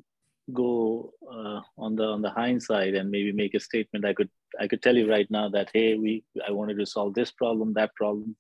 go 0.54 1.12
uh, 1.32 1.62
on 1.78 1.96
the 1.96 2.04
on 2.04 2.22
the 2.22 2.30
hindsight 2.30 2.94
and 2.96 3.10
maybe 3.10 3.32
make 3.32 3.54
a 3.54 3.60
statement, 3.60 4.06
I 4.06 4.14
could 4.14 4.30
I 4.60 4.68
could 4.68 4.82
tell 4.82 4.96
you 4.96 5.10
right 5.10 5.30
now 5.30 5.50
that 5.50 5.70
hey, 5.74 5.96
we 5.96 6.24
I 6.48 6.52
wanted 6.52 6.78
to 6.80 6.86
solve 6.86 7.14
this 7.14 7.32
problem, 7.32 7.74
that 7.74 7.96
problem, 7.96 8.36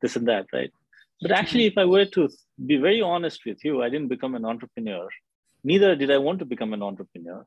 this 0.00 0.16
and 0.16 0.28
that, 0.28 0.46
right? 0.52 0.70
But 1.20 1.30
actually, 1.30 1.66
if 1.66 1.78
I 1.78 1.84
were 1.84 2.04
to 2.06 2.28
be 2.66 2.76
very 2.76 3.00
honest 3.00 3.40
with 3.46 3.64
you, 3.64 3.82
I 3.82 3.88
didn't 3.88 4.08
become 4.08 4.34
an 4.34 4.44
entrepreneur. 4.44 5.08
Neither 5.64 5.94
did 5.94 6.10
I 6.10 6.18
want 6.18 6.40
to 6.40 6.44
become 6.44 6.72
an 6.72 6.82
entrepreneur 6.82 7.46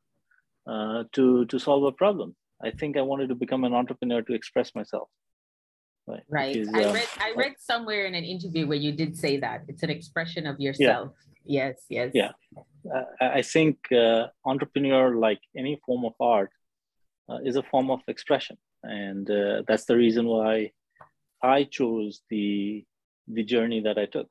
uh, 0.68 1.04
to 1.14 1.46
to 1.46 1.60
solve 1.60 1.84
a 1.84 1.92
problem. 1.92 2.36
I 2.64 2.72
think 2.72 2.98
I 2.98 3.02
wanted 3.02 3.30
to 3.30 3.36
become 3.36 3.66
an 3.66 3.74
entrepreneur 3.74 4.22
to 4.22 4.34
express 4.34 4.74
myself. 4.74 5.10
Right. 6.08 6.24
Right. 6.30 6.54
Because, 6.54 6.74
I 6.74 6.84
um, 6.84 6.94
read 6.94 7.08
I 7.20 7.34
read 7.36 7.54
somewhere 7.60 8.06
in 8.06 8.16
an 8.16 8.24
interview 8.24 8.68
where 8.68 8.78
you 8.78 8.92
did 8.92 9.18
say 9.18 9.40
that 9.40 9.64
it's 9.68 9.84
an 9.84 9.90
expression 9.90 10.48
of 10.48 10.60
yourself. 10.60 11.12
Yeah. 11.12 11.35
Yes. 11.46 11.86
Yes. 11.90 12.12
Yeah. 12.14 12.32
Uh, 12.94 13.04
I 13.22 13.42
think 13.42 13.92
uh, 13.92 14.28
entrepreneur, 14.46 15.16
like 15.16 15.40
any 15.56 15.80
form 15.86 16.06
of 16.06 16.14
art, 16.20 16.52
uh, 17.30 17.40
is 17.44 17.56
a 17.56 17.64
form 17.64 17.90
of 17.90 18.02
expression, 18.08 18.58
and 18.84 19.30
uh, 19.30 19.64
that's 19.68 19.86
the 19.86 19.98
reason 19.98 20.26
why 20.28 20.72
I 21.42 21.64
chose 21.64 22.22
the 22.30 22.86
the 23.28 23.44
journey 23.44 23.82
that 23.82 23.98
I 23.98 24.06
took. 24.06 24.30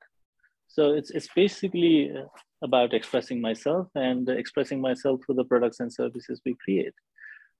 So 0.68 0.92
it's 0.92 1.10
it's 1.10 1.28
basically 1.34 2.12
uh, 2.16 2.26
about 2.62 2.94
expressing 2.94 3.40
myself 3.40 3.88
and 3.94 4.28
expressing 4.28 4.80
myself 4.80 5.20
through 5.24 5.34
the 5.36 5.44
products 5.44 5.80
and 5.80 5.92
services 5.92 6.40
we 6.44 6.54
create. 6.64 6.94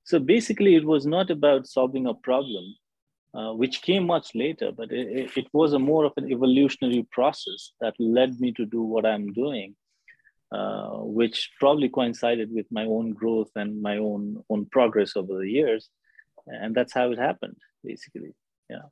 So 0.05 0.19
basically, 0.19 0.75
it 0.77 0.85
was 0.85 1.07
not 1.07 1.31
about 1.31 1.67
solving 1.67 2.07
a 2.07 2.15
problem, 2.15 2.75
uh, 3.35 3.53
which 3.53 3.83
came 3.83 4.07
much 4.07 4.31
later, 4.35 4.71
but 4.71 4.93
it, 4.93 5.37
it, 5.37 5.47
was 5.53 5.73
a 5.73 5.79
more 5.79 6.05
of 6.05 6.13
an 6.17 6.31
evolutionary 6.31 7.05
process 7.11 7.73
that 7.81 7.95
led 7.99 8.39
me 8.39 8.53
to 8.53 8.65
do 8.65 8.83
what 8.83 9.05
I'm 9.05 9.33
doing, 9.33 9.75
uh, 10.53 10.99
which 10.99 11.51
probably 11.59 11.89
coincided 11.89 12.51
with 12.53 12.67
my 12.71 12.85
own 12.85 13.13
growth 13.13 13.51
and 13.57 13.83
my 13.83 13.99
own 13.99 14.43
own 14.51 14.67
progress 14.67 15.17
over 15.17 15.39
the 15.39 15.51
years, 15.51 15.91
and 16.47 16.77
that's 16.77 16.93
how 16.93 17.11
it 17.11 17.19
happened, 17.19 17.57
basically. 17.83 18.35
Yeah. 18.71 18.87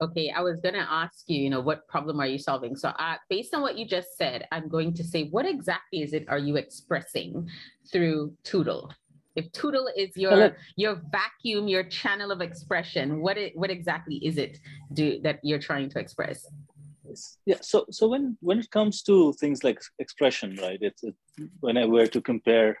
Okay, 0.00 0.30
I 0.30 0.40
was 0.40 0.60
going 0.60 0.74
to 0.74 0.86
ask 0.88 1.24
you, 1.26 1.40
you 1.40 1.50
know, 1.50 1.60
what 1.60 1.88
problem 1.88 2.20
are 2.20 2.26
you 2.26 2.38
solving? 2.38 2.76
So, 2.76 2.88
uh, 2.88 3.16
based 3.28 3.54
on 3.54 3.62
what 3.62 3.78
you 3.78 3.86
just 3.86 4.16
said, 4.16 4.46
I'm 4.52 4.68
going 4.68 4.92
to 4.94 5.04
say, 5.04 5.28
what 5.28 5.46
exactly 5.46 6.02
is 6.02 6.12
it 6.12 6.28
are 6.28 6.38
you 6.38 6.56
expressing 6.56 7.48
through 7.90 8.34
Tootle? 8.44 8.92
If 9.36 9.50
Tootle 9.52 9.88
is 9.96 10.16
your 10.16 10.56
your 10.76 11.02
vacuum, 11.10 11.68
your 11.68 11.84
channel 11.84 12.30
of 12.30 12.40
expression, 12.40 13.20
what 13.20 13.36
it, 13.36 13.56
what 13.56 13.70
exactly 13.70 14.16
is 14.16 14.38
it 14.38 14.58
do 14.92 15.20
that 15.22 15.40
you're 15.42 15.58
trying 15.58 15.88
to 15.90 15.98
express? 15.98 16.46
Yeah. 17.44 17.58
So 17.60 17.86
so 17.90 18.08
when 18.08 18.36
when 18.40 18.58
it 18.60 18.70
comes 18.70 19.02
to 19.02 19.32
things 19.34 19.64
like 19.64 19.80
expression, 19.98 20.56
right? 20.62 20.78
It's, 20.80 21.02
it's 21.02 21.18
when 21.60 21.76
I 21.76 21.84
were 21.84 22.06
to 22.06 22.20
compare 22.20 22.78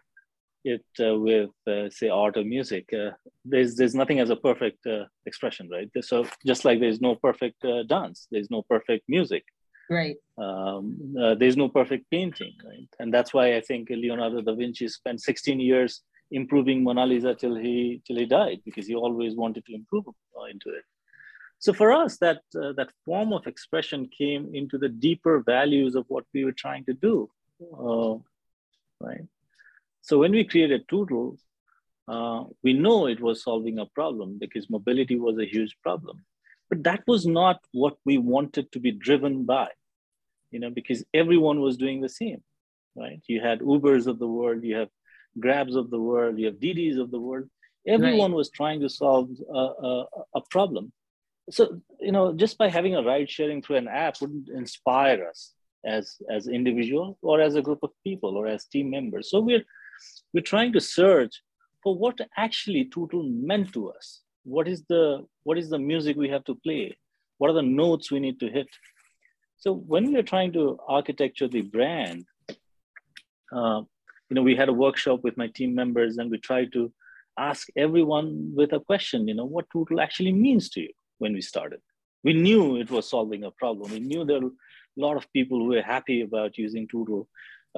it 0.64 0.84
uh, 1.00 1.18
with 1.18 1.50
uh, 1.66 1.88
say 1.90 2.08
art 2.08 2.36
or 2.36 2.44
music 2.44 2.88
uh, 2.92 3.10
there's 3.44 3.76
there's 3.76 3.94
nothing 3.94 4.18
as 4.18 4.30
a 4.30 4.36
perfect 4.36 4.86
uh, 4.86 5.04
expression 5.26 5.68
right 5.70 5.90
so 6.00 6.26
just 6.46 6.64
like 6.64 6.80
there's 6.80 7.00
no 7.00 7.14
perfect 7.14 7.62
uh, 7.64 7.82
dance 7.82 8.26
there's 8.30 8.50
no 8.50 8.62
perfect 8.62 9.04
music 9.08 9.44
right 9.90 10.16
um, 10.38 11.14
uh, 11.22 11.34
there's 11.34 11.56
no 11.56 11.68
perfect 11.68 12.10
painting 12.10 12.54
right 12.64 12.88
and 12.98 13.12
that's 13.12 13.34
why 13.34 13.56
i 13.56 13.60
think 13.60 13.88
leonardo 13.90 14.40
da 14.40 14.54
vinci 14.54 14.88
spent 14.88 15.20
16 15.20 15.60
years 15.60 16.02
improving 16.30 16.82
mona 16.82 17.06
lisa 17.06 17.34
till 17.34 17.54
he 17.54 18.02
till 18.06 18.16
he 18.16 18.26
died 18.26 18.60
because 18.64 18.86
he 18.86 18.94
always 18.94 19.34
wanted 19.34 19.64
to 19.66 19.74
improve 19.74 20.04
into 20.50 20.70
it 20.70 20.84
so 21.58 21.72
for 21.72 21.92
us 21.92 22.18
that 22.18 22.40
that 22.52 22.90
form 23.04 23.32
of 23.32 23.46
expression 23.46 24.08
came 24.18 24.50
into 24.54 24.76
the 24.78 24.88
deeper 24.88 25.40
values 25.40 25.94
of 25.94 26.04
what 26.08 26.24
we 26.34 26.44
were 26.44 26.58
trying 26.64 26.84
to 26.84 26.94
do 26.94 27.30
right 29.00 29.26
so 30.04 30.18
when 30.18 30.32
we 30.32 30.44
created 30.44 30.86
Tootle, 30.86 31.38
uh, 32.06 32.44
we 32.62 32.74
know 32.74 33.06
it 33.06 33.22
was 33.22 33.42
solving 33.42 33.78
a 33.78 33.86
problem 33.86 34.36
because 34.38 34.68
mobility 34.68 35.18
was 35.18 35.38
a 35.38 35.46
huge 35.46 35.74
problem. 35.82 36.26
But 36.68 36.82
that 36.82 37.02
was 37.06 37.24
not 37.24 37.60
what 37.72 37.96
we 38.04 38.18
wanted 38.18 38.70
to 38.72 38.80
be 38.80 38.90
driven 38.90 39.44
by, 39.44 39.68
you 40.50 40.60
know, 40.60 40.68
because 40.68 41.02
everyone 41.14 41.62
was 41.62 41.78
doing 41.78 42.02
the 42.02 42.10
same, 42.10 42.42
right? 42.94 43.22
You 43.26 43.40
had 43.40 43.60
Ubers 43.60 44.06
of 44.06 44.18
the 44.18 44.26
world, 44.26 44.62
you 44.62 44.76
have 44.76 44.90
Grabs 45.38 45.76
of 45.76 45.90
the 45.90 46.00
world, 46.00 46.38
you 46.38 46.46
have 46.46 46.56
Didis 46.56 46.98
of 46.98 47.10
the 47.10 47.20
world. 47.20 47.48
Everyone 47.86 48.30
right. 48.30 48.36
was 48.36 48.50
trying 48.50 48.80
to 48.80 48.88
solve 48.88 49.28
a, 49.52 49.58
a, 49.58 50.06
a 50.36 50.40
problem. 50.50 50.92
So, 51.50 51.80
you 52.00 52.12
know, 52.12 52.32
just 52.32 52.56
by 52.56 52.68
having 52.68 52.94
a 52.96 53.02
ride 53.02 53.28
sharing 53.30 53.60
through 53.60 53.76
an 53.76 53.88
app 53.88 54.20
wouldn't 54.20 54.48
inspire 54.48 55.26
us 55.28 55.52
as 55.84 56.16
as 56.30 56.48
individual 56.48 57.18
or 57.20 57.40
as 57.40 57.54
a 57.54 57.62
group 57.62 57.80
of 57.82 57.90
people 58.02 58.36
or 58.36 58.46
as 58.46 58.64
team 58.64 58.90
members. 58.90 59.30
So 59.30 59.40
we're 59.40 59.64
we're 60.32 60.40
trying 60.40 60.72
to 60.72 60.80
search 60.80 61.42
for 61.82 61.94
what 61.94 62.18
actually 62.36 62.86
Tootle 62.86 63.24
meant 63.24 63.72
to 63.74 63.90
us. 63.90 64.22
What 64.44 64.66
is 64.68 64.84
the 64.88 65.26
what 65.42 65.58
is 65.58 65.68
the 65.68 65.78
music 65.78 66.16
we 66.16 66.30
have 66.30 66.44
to 66.44 66.54
play? 66.54 66.96
What 67.38 67.50
are 67.50 67.54
the 67.54 67.62
notes 67.62 68.10
we 68.10 68.20
need 68.20 68.40
to 68.40 68.48
hit? 68.48 68.68
So 69.58 69.72
when 69.72 70.12
we 70.12 70.16
are 70.16 70.22
trying 70.22 70.52
to 70.54 70.78
architecture 70.88 71.48
the 71.48 71.62
brand, 71.62 72.24
uh, 73.52 73.82
you 74.28 74.34
know, 74.34 74.42
we 74.42 74.56
had 74.56 74.68
a 74.68 74.72
workshop 74.72 75.20
with 75.22 75.36
my 75.36 75.48
team 75.48 75.74
members, 75.74 76.18
and 76.18 76.30
we 76.30 76.38
tried 76.38 76.72
to 76.72 76.92
ask 77.38 77.68
everyone 77.76 78.52
with 78.54 78.72
a 78.72 78.80
question. 78.80 79.28
You 79.28 79.34
know, 79.34 79.44
what 79.44 79.70
Tootle 79.70 80.00
actually 80.00 80.32
means 80.32 80.70
to 80.70 80.80
you 80.80 80.92
when 81.18 81.32
we 81.32 81.40
started. 81.40 81.80
We 82.22 82.32
knew 82.32 82.76
it 82.76 82.90
was 82.90 83.08
solving 83.08 83.44
a 83.44 83.50
problem. 83.50 83.90
We 83.90 84.00
knew 84.00 84.24
there 84.24 84.40
were 84.40 84.48
a 84.48 85.00
lot 85.00 85.16
of 85.16 85.30
people 85.32 85.58
who 85.58 85.66
were 85.66 85.82
happy 85.82 86.22
about 86.22 86.56
using 86.56 86.88
Tootle 86.88 87.28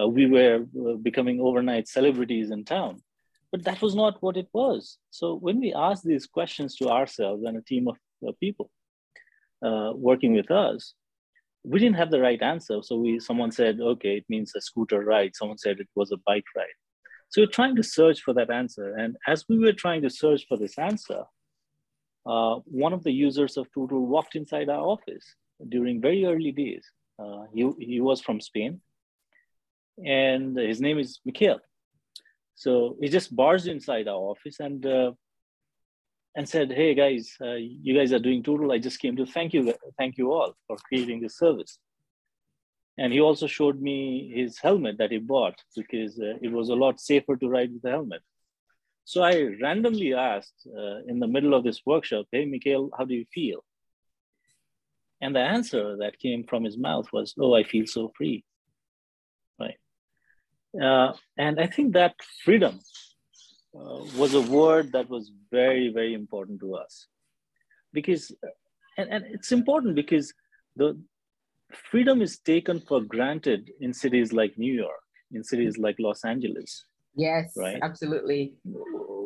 uh, 0.00 0.06
we 0.06 0.26
were 0.26 0.66
uh, 0.78 0.94
becoming 0.94 1.40
overnight 1.40 1.88
celebrities 1.88 2.50
in 2.50 2.64
town. 2.64 3.02
But 3.50 3.64
that 3.64 3.80
was 3.80 3.94
not 3.94 4.22
what 4.22 4.36
it 4.36 4.48
was. 4.52 4.98
So 5.10 5.34
when 5.34 5.60
we 5.60 5.72
asked 5.72 6.04
these 6.04 6.26
questions 6.26 6.76
to 6.76 6.88
ourselves 6.88 7.44
and 7.44 7.56
a 7.56 7.62
team 7.62 7.88
of 7.88 7.96
uh, 8.26 8.32
people 8.40 8.70
uh, 9.64 9.92
working 9.94 10.34
with 10.34 10.50
us, 10.50 10.94
we 11.68 11.80
didn't 11.80 11.96
have 11.96 12.12
the 12.12 12.20
right 12.20 12.40
answer. 12.40 12.78
So 12.82 12.96
we, 12.96 13.18
someone 13.18 13.50
said, 13.50 13.80
okay, 13.80 14.16
it 14.16 14.24
means 14.28 14.52
a 14.54 14.60
scooter 14.60 15.00
ride. 15.00 15.34
Someone 15.34 15.58
said 15.58 15.80
it 15.80 15.88
was 15.96 16.12
a 16.12 16.18
bike 16.24 16.44
ride. 16.56 16.78
So 17.28 17.42
we're 17.42 17.48
trying 17.58 17.74
to 17.76 17.82
search 17.82 18.20
for 18.22 18.32
that 18.34 18.50
answer. 18.50 18.94
And 18.94 19.16
as 19.26 19.44
we 19.48 19.58
were 19.58 19.72
trying 19.72 20.02
to 20.02 20.10
search 20.10 20.46
for 20.48 20.56
this 20.56 20.78
answer, 20.78 21.24
uh, 22.24 22.56
one 22.66 22.92
of 22.92 23.02
the 23.02 23.10
users 23.10 23.56
of 23.56 23.66
Tootle 23.72 24.06
walked 24.06 24.36
inside 24.36 24.68
our 24.68 24.84
office 24.84 25.26
during 25.68 26.00
very 26.00 26.24
early 26.24 26.52
days. 26.52 26.84
Uh, 27.18 27.44
he, 27.52 27.68
he 27.78 28.00
was 28.00 28.20
from 28.20 28.40
Spain 28.40 28.80
and 30.04 30.56
his 30.56 30.80
name 30.80 30.98
is 30.98 31.20
Mikhail. 31.24 31.58
So 32.54 32.96
he 33.00 33.08
just 33.08 33.34
barged 33.34 33.66
inside 33.66 34.06
our 34.06 34.22
office 34.32 34.60
and 34.60 34.86
uh, 34.86 35.12
and 36.36 36.48
said, 36.48 36.70
"Hey 36.70 36.94
guys, 36.94 37.34
uh, 37.40 37.54
you 37.54 37.96
guys 37.98 38.12
are 38.12 38.24
doing 38.26 38.42
Tootle. 38.42 38.72
I 38.72 38.78
just 38.78 39.00
came 39.00 39.16
to 39.16 39.26
thank 39.26 39.54
you, 39.54 39.74
thank 39.98 40.18
you 40.18 40.32
all 40.32 40.54
for 40.66 40.76
creating 40.76 41.20
this 41.20 41.38
service." 41.38 41.78
And 42.98 43.12
he 43.12 43.20
also 43.20 43.46
showed 43.46 43.80
me 43.80 44.32
his 44.34 44.58
helmet 44.58 44.98
that 44.98 45.10
he 45.10 45.18
bought 45.18 45.58
because 45.74 46.18
uh, 46.18 46.34
it 46.40 46.52
was 46.52 46.68
a 46.68 46.74
lot 46.74 47.00
safer 47.00 47.36
to 47.36 47.48
ride 47.48 47.72
with 47.72 47.82
the 47.82 47.90
helmet. 47.90 48.22
So 49.04 49.22
I 49.22 49.54
randomly 49.62 50.14
asked 50.14 50.66
uh, 50.66 50.98
in 51.06 51.20
the 51.20 51.26
middle 51.26 51.54
of 51.54 51.64
this 51.64 51.80
workshop, 51.84 52.26
"Hey 52.30 52.44
Mikhail, 52.44 52.90
how 52.96 53.04
do 53.04 53.14
you 53.14 53.26
feel?" 53.32 53.64
And 55.20 55.34
the 55.34 55.46
answer 55.56 55.96
that 56.02 56.18
came 56.18 56.44
from 56.44 56.64
his 56.64 56.76
mouth 56.78 57.08
was, 57.12 57.34
"Oh, 57.38 57.54
I 57.54 57.64
feel 57.64 57.86
so 57.86 58.12
free." 58.16 58.44
Uh, 60.80 61.12
and 61.38 61.58
I 61.58 61.66
think 61.66 61.94
that 61.94 62.14
freedom 62.44 62.80
uh, 63.78 64.04
was 64.16 64.34
a 64.34 64.40
word 64.40 64.92
that 64.92 65.08
was 65.08 65.30
very, 65.50 65.92
very 65.92 66.14
important 66.14 66.60
to 66.60 66.74
us. 66.74 67.06
Because, 67.92 68.32
and, 68.98 69.08
and 69.10 69.24
it's 69.26 69.52
important 69.52 69.94
because 69.94 70.32
the 70.76 70.98
freedom 71.90 72.22
is 72.22 72.38
taken 72.38 72.80
for 72.80 73.00
granted 73.00 73.70
in 73.80 73.92
cities 73.92 74.32
like 74.32 74.56
New 74.56 74.72
York, 74.72 75.02
in 75.32 75.42
cities 75.44 75.78
like 75.78 75.96
Los 75.98 76.24
Angeles. 76.24 76.84
Yes, 77.14 77.52
right? 77.56 77.78
absolutely. 77.82 78.54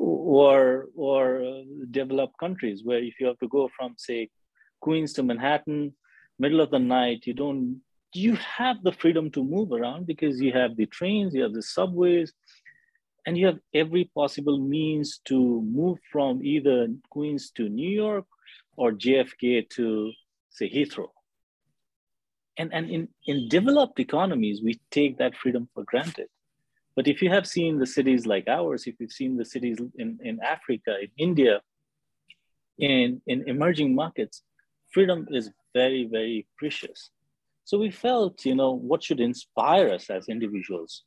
Or, 0.01 0.87
or 0.97 1.43
uh, 1.43 1.63
developed 1.91 2.39
countries 2.39 2.83
where 2.85 3.03
if 3.03 3.15
you 3.19 3.27
have 3.27 3.39
to 3.39 3.49
go 3.49 3.69
from, 3.77 3.95
say, 3.99 4.31
Queens 4.81 5.13
to 5.15 5.23
Manhattan, 5.23 5.95
middle 6.39 6.61
of 6.61 6.71
the 6.71 6.79
night, 6.79 7.27
you 7.27 7.35
don't 7.35 7.81
you 8.13 8.35
have 8.37 8.83
the 8.83 8.93
freedom 8.93 9.31
to 9.31 9.45
move 9.45 9.73
around 9.73 10.07
because 10.07 10.41
you 10.41 10.53
have 10.53 10.77
the 10.77 10.87
trains, 10.87 11.35
you 11.35 11.43
have 11.43 11.53
the 11.53 11.63
subways, 11.63 12.33
and 13.27 13.37
you 13.37 13.47
have 13.47 13.59
every 13.75 14.11
possible 14.15 14.59
means 14.59 15.21
to 15.27 15.63
move 15.63 15.99
from 16.11 16.43
either 16.45 16.89
Queens 17.11 17.51
to 17.57 17.69
New 17.69 17.89
York 17.89 18.27
or 18.77 18.93
JFK 18.93 19.69
to, 19.71 20.13
say, 20.51 20.71
Heathrow. 20.71 21.09
And, 22.57 22.73
and 22.73 22.91
in, 22.91 23.09
in 23.27 23.49
developed 23.49 24.01
economies, 24.01 24.63
we 24.63 24.81
take 24.91 25.19
that 25.19 25.37
freedom 25.37 25.69
for 25.75 25.85
granted. 25.85 26.29
But 26.97 27.09
if 27.09 27.23
you 27.23 27.31
have 27.31 27.47
seen 27.47 27.79
the 27.79 27.87
cities 27.87 28.27
like 28.27 28.49
ours, 28.49 28.87
if 28.87 28.97
you've 28.99 29.13
seen 29.13 29.37
the 29.37 29.45
cities 29.45 29.79
in, 29.97 30.19
in 30.23 30.41
Africa, 30.43 30.97
in 31.01 31.09
India, 31.17 31.61
in, 32.79 33.21
in 33.27 33.49
emerging 33.49 33.95
markets, 33.95 34.43
freedom 34.93 35.27
is 35.31 35.51
very, 35.75 36.09
very 36.11 36.47
precious. 36.59 37.11
So 37.65 37.79
we 37.79 37.91
felt, 37.91 38.45
you 38.45 38.55
know, 38.55 38.73
what 38.73 39.03
should 39.03 39.21
inspire 39.21 39.91
us 39.91 40.11
as 40.11 40.29
individuals 40.29 41.05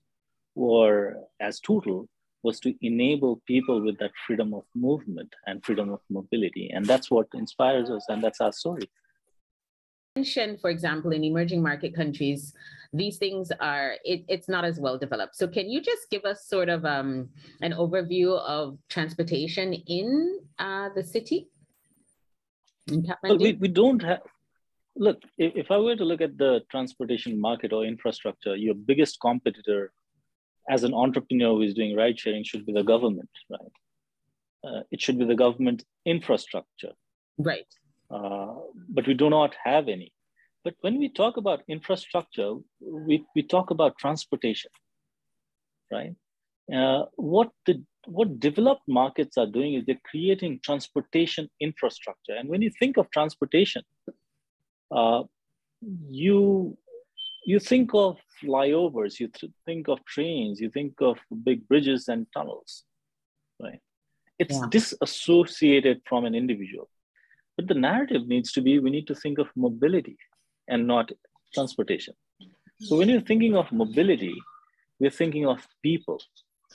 or 0.56 1.16
as 1.40 1.60
Tootle 1.60 2.08
was 2.44 2.60
to 2.60 2.74
enable 2.82 3.42
people 3.48 3.82
with 3.82 3.98
that 4.00 4.12
freedom 4.28 4.54
of 4.54 4.64
movement 4.76 5.34
and 5.48 5.64
freedom 5.64 5.92
of 5.92 6.02
mobility. 6.10 6.70
And 6.74 6.86
that's 6.86 7.10
what 7.10 7.28
inspires 7.34 7.90
us, 7.90 8.06
and 8.10 8.22
that's 8.22 8.42
our 8.42 8.52
story. 8.52 8.90
For 10.62 10.70
example, 10.70 11.12
in 11.12 11.24
emerging 11.24 11.64
market 11.64 11.96
countries, 11.96 12.54
these 12.92 13.18
things 13.18 13.52
are 13.60 13.96
it, 14.04 14.24
it's 14.28 14.48
not 14.48 14.64
as 14.64 14.80
well 14.80 15.00
developed. 15.00 15.36
So 15.36 15.48
can 15.48 15.72
you 15.72 15.82
just 15.82 16.08
give 16.12 16.24
us 16.24 16.46
sort 16.46 16.70
of 16.70 16.86
um, 16.86 17.30
an 17.62 17.74
overview 17.74 18.38
of 18.40 18.78
transportation 18.90 19.74
in 19.74 20.40
uh, 20.60 20.90
the 20.96 21.04
city? 21.04 21.48
In 22.88 23.08
well, 23.24 23.40
we, 23.40 23.54
we 23.54 23.70
don't 23.70 24.04
have 24.04 24.20
look, 24.96 25.18
if, 25.38 25.54
if 25.56 25.72
I 25.72 25.78
were 25.78 25.96
to 25.96 26.06
look 26.06 26.22
at 26.22 26.38
the 26.38 26.62
transportation 26.70 27.40
market 27.40 27.74
or 27.74 27.84
infrastructure, 27.86 28.56
your 28.56 28.76
biggest 28.76 29.20
competitor 29.20 29.92
as 30.70 30.84
an 30.84 30.94
entrepreneur 30.94 31.54
who 31.56 31.62
is 31.62 31.74
doing 31.74 31.96
ride 31.96 32.20
sharing 32.20 32.44
should 32.44 32.66
be 32.66 32.74
the 32.74 32.84
government, 32.84 33.30
right? 33.50 33.74
Uh, 34.66 34.82
it 34.92 35.02
should 35.02 35.20
be 35.20 35.26
the 35.26 35.36
government 35.36 35.84
infrastructure. 36.06 36.94
Right. 37.38 37.68
Uh, 38.10 38.56
but 38.90 39.08
we 39.08 39.14
do 39.14 39.30
not 39.30 39.56
have 39.64 39.88
any. 39.88 40.14
But 40.64 40.76
when 40.82 40.98
we 40.98 41.10
talk 41.10 41.38
about 41.38 41.64
infrastructure, 41.68 42.54
we, 42.80 43.26
we 43.36 43.44
talk 43.44 43.72
about 43.72 43.98
transportation, 43.98 44.72
right? 45.92 46.16
Uh, 46.74 47.06
what 47.16 47.52
the 47.66 47.84
what 48.06 48.40
developed 48.40 48.84
markets 48.88 49.38
are 49.38 49.46
doing 49.46 49.74
is 49.74 49.86
they're 49.86 50.10
creating 50.10 50.60
transportation 50.64 51.50
infrastructure. 51.60 52.34
And 52.34 52.50
when 52.50 52.62
you 52.62 52.70
think 52.80 52.98
of 52.98 53.10
transportation, 53.12 53.84
uh, 54.92 55.24
you 56.10 56.78
you 57.46 57.60
think 57.60 57.92
of 57.94 58.18
flyovers, 58.42 59.20
you 59.20 59.28
th- 59.28 59.52
think 59.66 59.88
of 59.88 60.04
trains, 60.06 60.60
you 60.60 60.70
think 60.70 60.94
of 61.02 61.18
big 61.44 61.68
bridges 61.68 62.08
and 62.08 62.28
tunnels, 62.34 62.84
right? 63.62 63.80
It's 64.40 64.56
yeah. 64.56 64.68
disassociated 64.70 66.02
from 66.06 66.26
an 66.26 66.36
individual. 66.36 66.90
But 67.56 67.68
the 67.68 67.76
narrative 67.76 68.28
needs 68.28 68.52
to 68.54 68.62
be 68.62 68.80
we 68.80 68.90
need 68.90 69.08
to 69.08 69.16
think 69.16 69.38
of 69.38 69.48
mobility 69.56 70.18
and 70.68 70.88
not 70.88 71.12
transportation. 71.54 72.16
So 72.80 72.98
when 72.98 73.10
you're 73.10 73.22
thinking 73.22 73.56
of 73.56 73.72
mobility, 73.72 74.36
we're 75.00 75.12
thinking 75.12 75.46
of 75.46 75.66
people, 75.82 76.20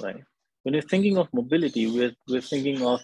right? 0.00 0.22
When 0.62 0.74
you're 0.74 0.82
thinking 0.82 1.18
of 1.18 1.28
mobility, 1.32 1.86
we're, 1.90 2.14
we're 2.28 2.40
thinking 2.40 2.82
of 2.82 3.00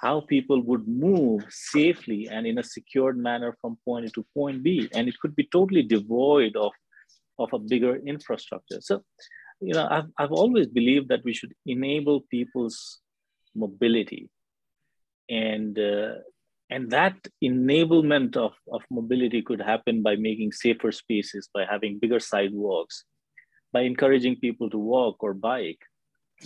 how 0.00 0.20
people 0.20 0.60
would 0.62 0.86
move 0.86 1.44
safely 1.48 2.28
and 2.28 2.46
in 2.46 2.58
a 2.58 2.62
secured 2.62 3.16
manner 3.16 3.56
from 3.60 3.78
point 3.84 4.06
A 4.06 4.10
to 4.10 4.24
point 4.34 4.62
B. 4.62 4.88
And 4.92 5.08
it 5.08 5.18
could 5.20 5.34
be 5.34 5.48
totally 5.50 5.82
devoid 5.82 6.56
of, 6.56 6.72
of 7.38 7.52
a 7.52 7.58
bigger 7.58 7.96
infrastructure. 7.96 8.80
So 8.80 9.02
you 9.60 9.74
know, 9.74 9.86
I've, 9.90 10.08
I've 10.18 10.32
always 10.32 10.66
believed 10.66 11.08
that 11.08 11.24
we 11.24 11.32
should 11.32 11.54
enable 11.64 12.22
people's 12.30 13.00
mobility. 13.54 14.28
And, 15.30 15.78
uh, 15.78 16.16
and 16.70 16.90
that 16.90 17.16
enablement 17.42 18.36
of, 18.36 18.52
of 18.70 18.82
mobility 18.90 19.42
could 19.42 19.60
happen 19.60 20.02
by 20.02 20.16
making 20.16 20.52
safer 20.52 20.92
spaces, 20.92 21.48
by 21.52 21.64
having 21.64 21.98
bigger 21.98 22.20
sidewalks, 22.20 23.04
by 23.72 23.82
encouraging 23.82 24.36
people 24.36 24.68
to 24.70 24.78
walk 24.78 25.22
or 25.22 25.32
bike, 25.32 25.80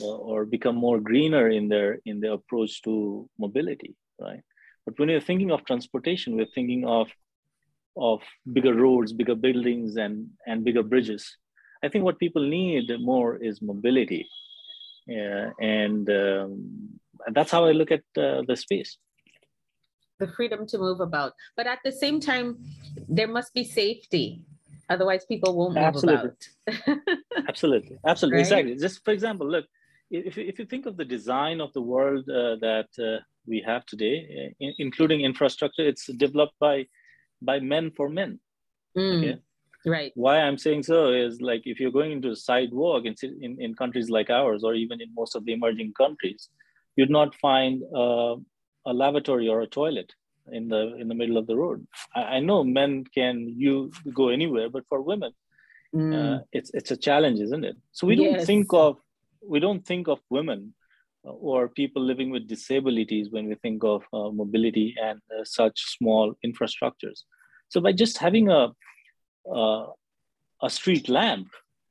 or, 0.01 0.19
or 0.19 0.45
become 0.45 0.77
more 0.77 1.01
greener 1.01 1.49
in 1.49 1.69
their 1.69 1.99
in 2.07 2.21
their 2.21 2.35
approach 2.35 2.81
to 2.83 3.29
mobility, 3.39 3.97
right? 4.21 4.43
But 4.87 4.99
when 4.99 5.09
you're 5.09 5.21
thinking 5.21 5.51
of 5.51 5.65
transportation, 5.65 6.37
we're 6.37 6.47
thinking 6.55 6.87
of 6.87 7.09
of 7.97 8.21
bigger 8.53 8.75
roads, 8.75 9.13
bigger 9.13 9.35
buildings, 9.35 9.97
and 9.97 10.29
and 10.47 10.65
bigger 10.65 10.83
bridges. 10.83 11.37
I 11.83 11.89
think 11.89 12.05
what 12.05 12.19
people 12.19 12.43
need 12.47 12.91
more 13.01 13.37
is 13.37 13.63
mobility, 13.63 14.29
yeah, 15.07 15.51
and 15.61 16.09
um, 16.11 17.01
that's 17.33 17.51
how 17.51 17.65
I 17.65 17.73
look 17.73 17.91
at 17.91 18.05
uh, 18.17 18.43
the 18.47 18.57
space. 18.57 18.99
The 20.19 20.29
freedom 20.29 20.67
to 20.67 20.79
move 20.79 21.01
about, 21.01 21.33
but 21.57 21.67
at 21.67 21.79
the 21.85 21.93
same 21.93 22.21
time, 22.21 22.59
there 23.09 23.29
must 23.29 23.55
be 23.55 23.65
safety. 23.65 24.43
Otherwise, 24.91 25.25
people 25.25 25.57
won't 25.57 25.75
move 25.75 25.85
absolutely. 25.85 26.31
about. 26.67 27.09
absolutely, 27.49 27.97
absolutely, 28.07 28.39
Right? 28.39 28.47
exactly. 28.47 28.77
Just 28.77 29.05
for 29.05 29.13
example, 29.13 29.49
look, 29.49 29.65
if 30.11 30.37
you, 30.37 30.45
if 30.45 30.59
you 30.59 30.67
think 30.67 30.85
of 30.87 30.97
the 30.97 31.05
design 31.05 31.61
of 31.61 31.73
the 31.73 31.81
world 31.81 32.29
uh, 32.29 32.57
that 32.61 32.89
uh, 32.99 33.23
we 33.47 33.63
have 33.65 33.87
today, 33.87 34.55
i- 34.61 34.75
including 34.79 35.21
infrastructure, 35.23 35.87
it's 35.87 36.07
developed 36.19 36.59
by 36.61 36.85
by 37.43 37.61
men 37.61 37.91
for 37.91 38.09
men. 38.09 38.41
Mm, 38.97 39.19
Okay. 39.19 39.39
Right. 39.87 40.13
why 40.15 40.41
I'm 40.41 40.59
saying 40.59 40.83
so 40.83 41.09
is 41.11 41.41
like 41.41 41.63
if 41.65 41.81
you're 41.81 41.91
going 41.91 42.13
into 42.13 42.31
a 42.31 42.37
sidewalk 42.37 43.07
in, 43.07 43.15
in, 43.41 43.57
in 43.59 43.75
countries 43.75 44.11
like 44.11 44.29
ours, 44.29 44.63
or 44.63 44.75
even 44.75 45.01
in 45.01 45.09
most 45.15 45.35
of 45.35 45.47
the 45.47 45.55
emerging 45.55 45.95
countries, 45.95 46.51
you'd 46.97 47.09
not 47.09 47.35
find 47.37 47.83
uh, 47.97 48.37
a 48.85 48.93
lavatory 48.93 49.49
or 49.49 49.63
a 49.63 49.67
toilet 49.67 50.13
in 50.53 50.69
the 50.69 50.95
in 50.97 51.09
the 51.09 51.15
middle 51.15 51.39
of 51.39 51.47
the 51.47 51.57
road. 51.57 51.87
I, 52.15 52.23
I 52.37 52.41
know 52.41 52.63
men 52.63 53.05
can 53.15 53.49
you 53.57 53.91
go 54.13 54.29
anywhere, 54.29 54.69
but 54.69 54.85
for 54.89 55.01
women, 55.01 55.33
Mm, 55.95 56.15
uh, 56.15 56.39
it's 56.53 56.71
it's 56.73 56.93
a 56.93 56.97
challenge, 56.97 57.41
isn't 57.41 57.65
it? 57.65 57.77
So 57.91 58.07
we 58.07 58.15
don't 58.15 58.47
think 58.47 58.73
of 58.73 58.99
we 59.43 59.59
don't 59.61 59.85
think 59.85 60.07
of 60.09 60.21
women 60.31 60.75
or 61.23 61.69
people 61.69 62.03
living 62.03 62.31
with 62.31 62.49
disabilities 62.49 63.29
when 63.31 63.47
we 63.47 63.55
think 63.57 63.85
of 63.85 64.03
uh, 64.13 64.31
mobility 64.31 64.95
and 65.03 65.21
uh, 65.31 65.45
such 65.45 65.79
small 65.99 66.35
infrastructures. 66.45 67.21
So 67.69 67.81
by 67.81 67.93
just 67.93 68.19
having 68.19 68.49
a 68.49 68.69
uh, 69.51 69.87
a 70.63 70.71
street 70.71 71.09
lamp 71.09 71.49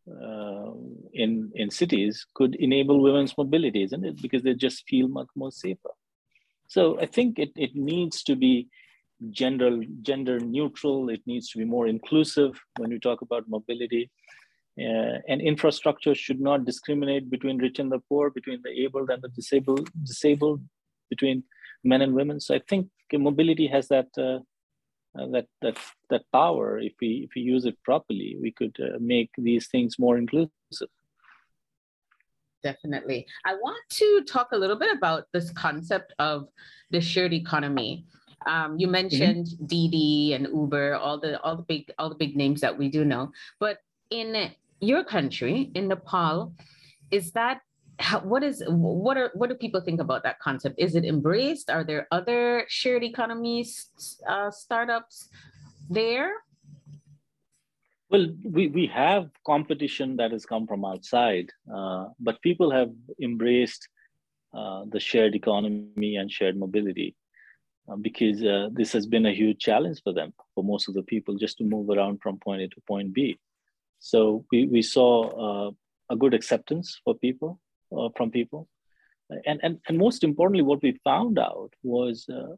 uh, 0.10 0.72
in 1.14 1.52
in 1.56 1.70
cities 1.70 2.26
could 2.36 2.56
enable 2.56 3.02
women's 3.02 3.38
mobility, 3.38 3.84
isn't 3.84 4.06
it? 4.06 4.22
Because 4.22 4.44
they 4.44 4.54
just 4.54 4.88
feel 4.88 5.08
much 5.08 5.28
more 5.36 5.52
safer. 5.52 5.92
So 6.68 7.00
I 7.00 7.08
think 7.08 7.40
it, 7.40 7.52
it 7.56 7.76
needs 7.76 8.24
to 8.24 8.36
be 8.36 8.70
gender 9.32 9.82
gender 10.02 10.40
neutral. 10.40 11.10
It 11.10 11.22
needs 11.26 11.50
to 11.50 11.58
be 11.58 11.66
more 11.66 11.88
inclusive 11.88 12.60
when 12.78 12.90
we 12.90 13.00
talk 13.00 13.22
about 13.22 13.50
mobility. 13.50 14.10
Uh, 14.78 15.20
and 15.28 15.42
infrastructure 15.42 16.16
should 16.16 16.40
not 16.40 16.66
discriminate 16.66 17.30
between 17.30 17.58
rich 17.58 17.80
and 17.80 17.92
the 17.92 18.00
poor, 18.08 18.30
between 18.30 18.62
the 18.64 18.70
abled 18.70 19.10
and 19.10 19.22
the 19.22 19.28
disabled, 19.30 19.90
disabled, 20.04 20.62
between 21.10 21.44
men 21.84 22.02
and 22.02 22.14
women. 22.14 22.40
So 22.40 22.56
I 22.56 22.62
think 22.70 22.88
mobility 23.14 23.68
has 23.68 23.88
that 23.90 24.08
uh, 24.18 24.40
uh, 25.20 25.28
that 25.32 25.48
that 25.62 25.78
that 26.10 26.24
power. 26.32 26.80
If 26.80 26.94
we 27.02 27.28
if 27.28 27.32
we 27.36 27.42
use 27.42 27.66
it 27.66 27.78
properly, 27.84 28.38
we 28.40 28.52
could 28.52 28.78
uh, 28.80 28.98
make 29.00 29.32
these 29.38 29.68
things 29.68 29.98
more 29.98 30.18
inclusive. 30.18 30.50
Definitely. 32.62 33.26
I 33.46 33.56
want 33.56 33.80
to 33.92 34.24
talk 34.28 34.50
a 34.52 34.58
little 34.58 34.76
bit 34.76 34.96
about 34.96 35.26
this 35.34 35.50
concept 35.52 36.14
of 36.20 36.50
the 36.92 37.02
shared 37.02 37.34
economy. 37.34 38.06
Um, 38.46 38.78
you 38.78 38.88
mentioned 38.88 39.48
Didi 39.66 40.34
and 40.34 40.48
Uber, 40.48 40.96
all 40.96 41.20
the 41.20 41.40
all 41.42 41.56
the 41.56 41.64
big 41.64 41.92
all 41.98 42.10
the 42.10 42.16
big 42.16 42.36
names 42.36 42.62
that 42.62 42.78
we 42.78 42.90
do 42.90 43.04
know. 43.04 43.32
But 43.60 43.80
in 44.10 44.52
your 44.80 45.04
country, 45.04 45.72
in 45.76 45.88
Nepal, 45.88 46.54
is 47.12 47.32
that 47.32 47.62
what 48.24 48.44
is 48.44 48.64
what 48.68 49.18
are 49.18 49.32
what 49.34 49.50
do 49.50 49.56
people 49.56 49.82
think 49.82 50.00
about 50.00 50.24
that 50.24 50.40
concept? 50.40 50.76
Is 50.80 50.96
it 50.96 51.04
embraced? 51.04 51.70
Are 51.70 51.84
there 51.84 52.08
other 52.12 52.66
shared 52.70 53.04
economies 53.04 53.90
uh, 54.28 54.52
startups 54.52 55.30
there? 55.90 56.32
Well, 58.10 58.28
we, 58.44 58.68
we 58.70 58.88
have 58.88 59.30
competition 59.46 60.18
that 60.18 60.32
has 60.32 60.46
come 60.46 60.66
from 60.66 60.84
outside, 60.84 61.52
uh, 61.72 62.08
but 62.20 62.42
people 62.42 62.72
have 62.72 62.92
embraced 63.22 63.88
uh, 64.52 64.86
the 64.90 65.00
shared 65.00 65.36
economy 65.36 66.16
and 66.16 66.32
shared 66.32 66.58
mobility 66.58 67.16
uh, 67.88 67.98
because 67.98 68.44
uh, 68.44 68.70
this 68.72 68.92
has 68.94 69.06
been 69.06 69.28
a 69.28 69.34
huge 69.34 69.60
challenge 69.60 70.02
for 70.04 70.12
them, 70.12 70.34
for 70.56 70.64
most 70.64 70.88
of 70.88 70.96
the 70.96 71.04
people, 71.04 71.36
just 71.38 71.60
to 71.60 71.64
move 71.64 71.90
around 71.92 72.20
from 72.20 72.40
point 72.40 72.64
A 72.64 72.68
to 72.70 72.82
point 72.88 73.14
B. 73.14 73.38
So 74.00 74.46
we, 74.52 74.66
we 74.66 74.82
saw 74.82 75.68
uh, 75.68 75.72
a 76.10 76.16
good 76.16 76.34
acceptance 76.34 77.00
for 77.04 77.16
people, 77.16 77.60
uh, 77.96 78.10
from 78.16 78.32
people. 78.32 78.68
And, 79.46 79.60
and, 79.62 79.80
and 79.88 79.98
most 79.98 80.24
importantly, 80.24 80.64
what 80.64 80.82
we 80.82 81.00
found 81.04 81.38
out 81.38 81.72
was 81.84 82.28
uh, 82.30 82.56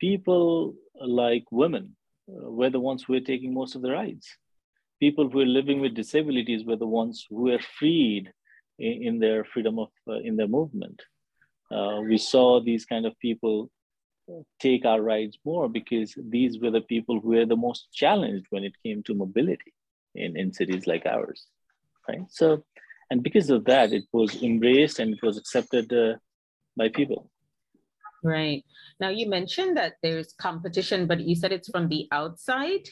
people 0.00 0.74
like 1.00 1.44
women 1.50 1.96
were 2.26 2.70
the 2.70 2.80
ones 2.80 3.02
who 3.02 3.14
were 3.14 3.20
taking 3.20 3.54
most 3.54 3.74
of 3.74 3.82
the 3.82 3.90
rides 3.90 4.28
people 5.00 5.28
who 5.28 5.40
are 5.40 5.46
living 5.46 5.80
with 5.80 5.94
disabilities 5.94 6.64
were 6.64 6.76
the 6.76 6.86
ones 6.86 7.26
who 7.28 7.42
were 7.44 7.58
freed 7.78 8.30
in, 8.78 9.02
in 9.02 9.18
their 9.18 9.44
freedom 9.44 9.78
of 9.78 9.88
in 10.22 10.36
their 10.36 10.46
movement. 10.46 11.02
Uh, 11.72 12.00
we 12.02 12.18
saw 12.18 12.60
these 12.60 12.84
kind 12.84 13.06
of 13.06 13.18
people 13.18 13.70
take 14.60 14.84
our 14.84 15.00
rides 15.00 15.38
more 15.44 15.68
because 15.68 16.14
these 16.28 16.60
were 16.60 16.70
the 16.70 16.82
people 16.82 17.18
who 17.20 17.30
were 17.30 17.46
the 17.46 17.56
most 17.56 17.88
challenged 17.92 18.46
when 18.50 18.62
it 18.62 18.74
came 18.84 19.02
to 19.02 19.14
mobility 19.14 19.72
in, 20.14 20.36
in 20.36 20.52
cities 20.52 20.86
like 20.86 21.06
ours, 21.06 21.46
right? 22.08 22.22
So, 22.30 22.64
and 23.10 23.22
because 23.22 23.50
of 23.50 23.64
that, 23.64 23.92
it 23.92 24.04
was 24.12 24.42
embraced 24.42 24.98
and 24.98 25.14
it 25.14 25.22
was 25.22 25.36
accepted 25.38 25.92
uh, 25.92 26.14
by 26.76 26.88
people. 26.88 27.30
Right. 28.22 28.64
Now 29.00 29.08
you 29.08 29.28
mentioned 29.28 29.76
that 29.78 29.94
there's 30.02 30.34
competition, 30.34 31.06
but 31.06 31.20
you 31.20 31.34
said 31.34 31.52
it's 31.52 31.70
from 31.70 31.88
the 31.88 32.06
outside. 32.12 32.88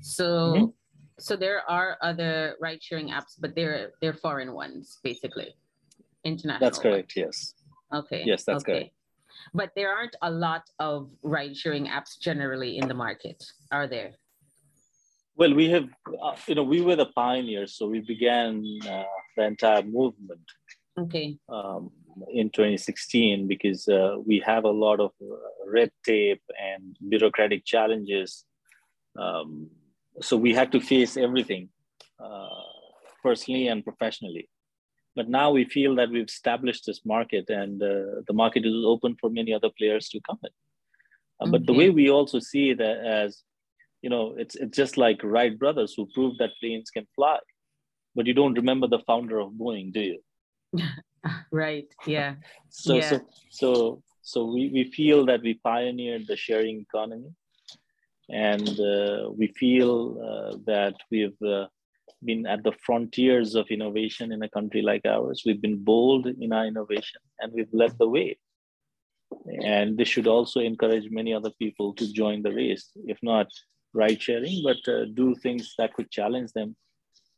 So 0.00 0.26
Mhm. 0.54 0.72
so 1.18 1.36
there 1.36 1.68
are 1.68 1.98
other 2.00 2.56
ride 2.60 2.82
sharing 2.82 3.08
apps, 3.10 3.34
but 3.38 3.54
they're 3.54 3.92
they're 4.00 4.14
foreign 4.14 4.52
ones, 4.52 4.98
basically. 5.02 5.54
International. 6.24 6.60
That's 6.60 6.78
ones. 6.78 6.82
correct. 6.82 7.12
Yes. 7.16 7.54
Okay. 7.92 8.22
Yes, 8.24 8.44
that's 8.44 8.62
okay. 8.62 8.72
correct. 8.72 8.94
But 9.52 9.70
there 9.74 9.90
aren't 9.92 10.14
a 10.22 10.30
lot 10.30 10.62
of 10.78 11.10
ride 11.22 11.56
sharing 11.56 11.86
apps 11.86 12.18
generally 12.20 12.78
in 12.78 12.86
the 12.86 12.94
market, 12.94 13.42
are 13.72 13.88
there? 13.88 14.14
Well, 15.36 15.54
we 15.54 15.70
have, 15.70 15.88
uh, 16.22 16.36
you 16.46 16.54
know, 16.54 16.62
we 16.62 16.80
were 16.82 16.96
the 16.96 17.06
pioneers, 17.06 17.74
so 17.76 17.86
we 17.86 18.00
began 18.00 18.62
uh, 18.88 19.04
the 19.36 19.44
entire 19.44 19.82
movement. 19.82 20.46
Okay. 20.98 21.38
um, 21.48 21.90
in 22.32 22.50
2016 22.50 23.48
because 23.48 23.88
uh, 23.88 24.16
we 24.24 24.42
have 24.44 24.64
a 24.64 24.70
lot 24.70 25.00
of 25.00 25.12
uh, 25.22 25.34
red 25.66 25.90
tape 26.04 26.42
and 26.60 26.96
bureaucratic 27.08 27.64
challenges. 27.64 28.44
Um, 29.18 29.70
so 30.20 30.36
we 30.36 30.54
had 30.54 30.72
to 30.72 30.80
face 30.80 31.16
everything 31.16 31.68
uh, 32.22 32.48
personally 33.22 33.68
and 33.68 33.84
professionally. 33.84 34.48
But 35.14 35.28
now 35.28 35.50
we 35.50 35.64
feel 35.64 35.94
that 35.96 36.10
we've 36.10 36.26
established 36.26 36.86
this 36.86 37.00
market 37.04 37.50
and 37.50 37.82
uh, 37.82 38.22
the 38.26 38.32
market 38.32 38.64
is 38.64 38.74
open 38.84 39.16
for 39.20 39.28
many 39.28 39.52
other 39.52 39.70
players 39.78 40.08
to 40.10 40.20
come 40.20 40.38
in. 40.42 40.50
Uh, 41.40 41.50
But 41.50 41.66
the 41.66 41.72
way 41.72 41.90
we 41.90 42.10
also 42.10 42.38
see 42.38 42.72
that 42.74 42.96
as, 42.98 43.42
you 44.02 44.10
know, 44.10 44.34
it's, 44.36 44.56
it's 44.56 44.76
just 44.76 44.96
like 44.96 45.20
Wright 45.22 45.58
brothers 45.58 45.94
who 45.96 46.06
proved 46.12 46.38
that 46.38 46.50
planes 46.60 46.90
can 46.90 47.06
fly. 47.14 47.38
But 48.14 48.26
you 48.26 48.34
don't 48.34 48.54
remember 48.54 48.88
the 48.88 48.98
founder 49.06 49.38
of 49.40 49.52
Boeing, 49.52 49.92
do 49.92 50.00
you? 50.00 50.18
Right. 51.52 51.86
Yeah. 52.04 52.34
so 52.68 52.96
Yeah. 52.96 53.08
so 53.08 53.20
so 53.50 54.02
so 54.22 54.44
we, 54.44 54.70
we 54.70 54.90
feel 54.90 55.24
that 55.26 55.42
we 55.42 55.54
pioneered 55.54 56.26
the 56.26 56.36
sharing 56.36 56.80
economy 56.80 57.30
and 58.28 58.68
uh, 58.80 59.30
we 59.30 59.48
feel 59.48 60.18
uh, 60.20 60.56
that 60.66 60.94
we've 61.10 61.40
uh, 61.42 61.66
been 62.24 62.46
at 62.46 62.62
the 62.64 62.72
frontiers 62.84 63.54
of 63.54 63.66
innovation 63.68 64.32
in 64.32 64.42
a 64.42 64.48
country 64.48 64.82
like 64.82 65.04
ours 65.06 65.42
we've 65.46 65.62
been 65.62 65.82
bold 65.82 66.26
in 66.26 66.52
our 66.52 66.66
innovation 66.66 67.20
and 67.40 67.52
we've 67.52 67.72
led 67.72 67.96
the 67.98 68.08
way 68.08 68.36
and 69.64 69.98
this 69.98 70.08
should 70.08 70.26
also 70.26 70.60
encourage 70.60 71.10
many 71.10 71.32
other 71.34 71.50
people 71.58 71.92
to 71.94 72.12
join 72.12 72.42
the 72.42 72.52
race 72.52 72.90
if 73.06 73.18
not 73.22 73.48
ride 73.94 74.20
sharing 74.20 74.62
but 74.62 74.88
uh, 74.88 75.04
do 75.14 75.34
things 75.34 75.74
that 75.78 75.92
could 75.94 76.10
challenge 76.10 76.52
them 76.52 76.74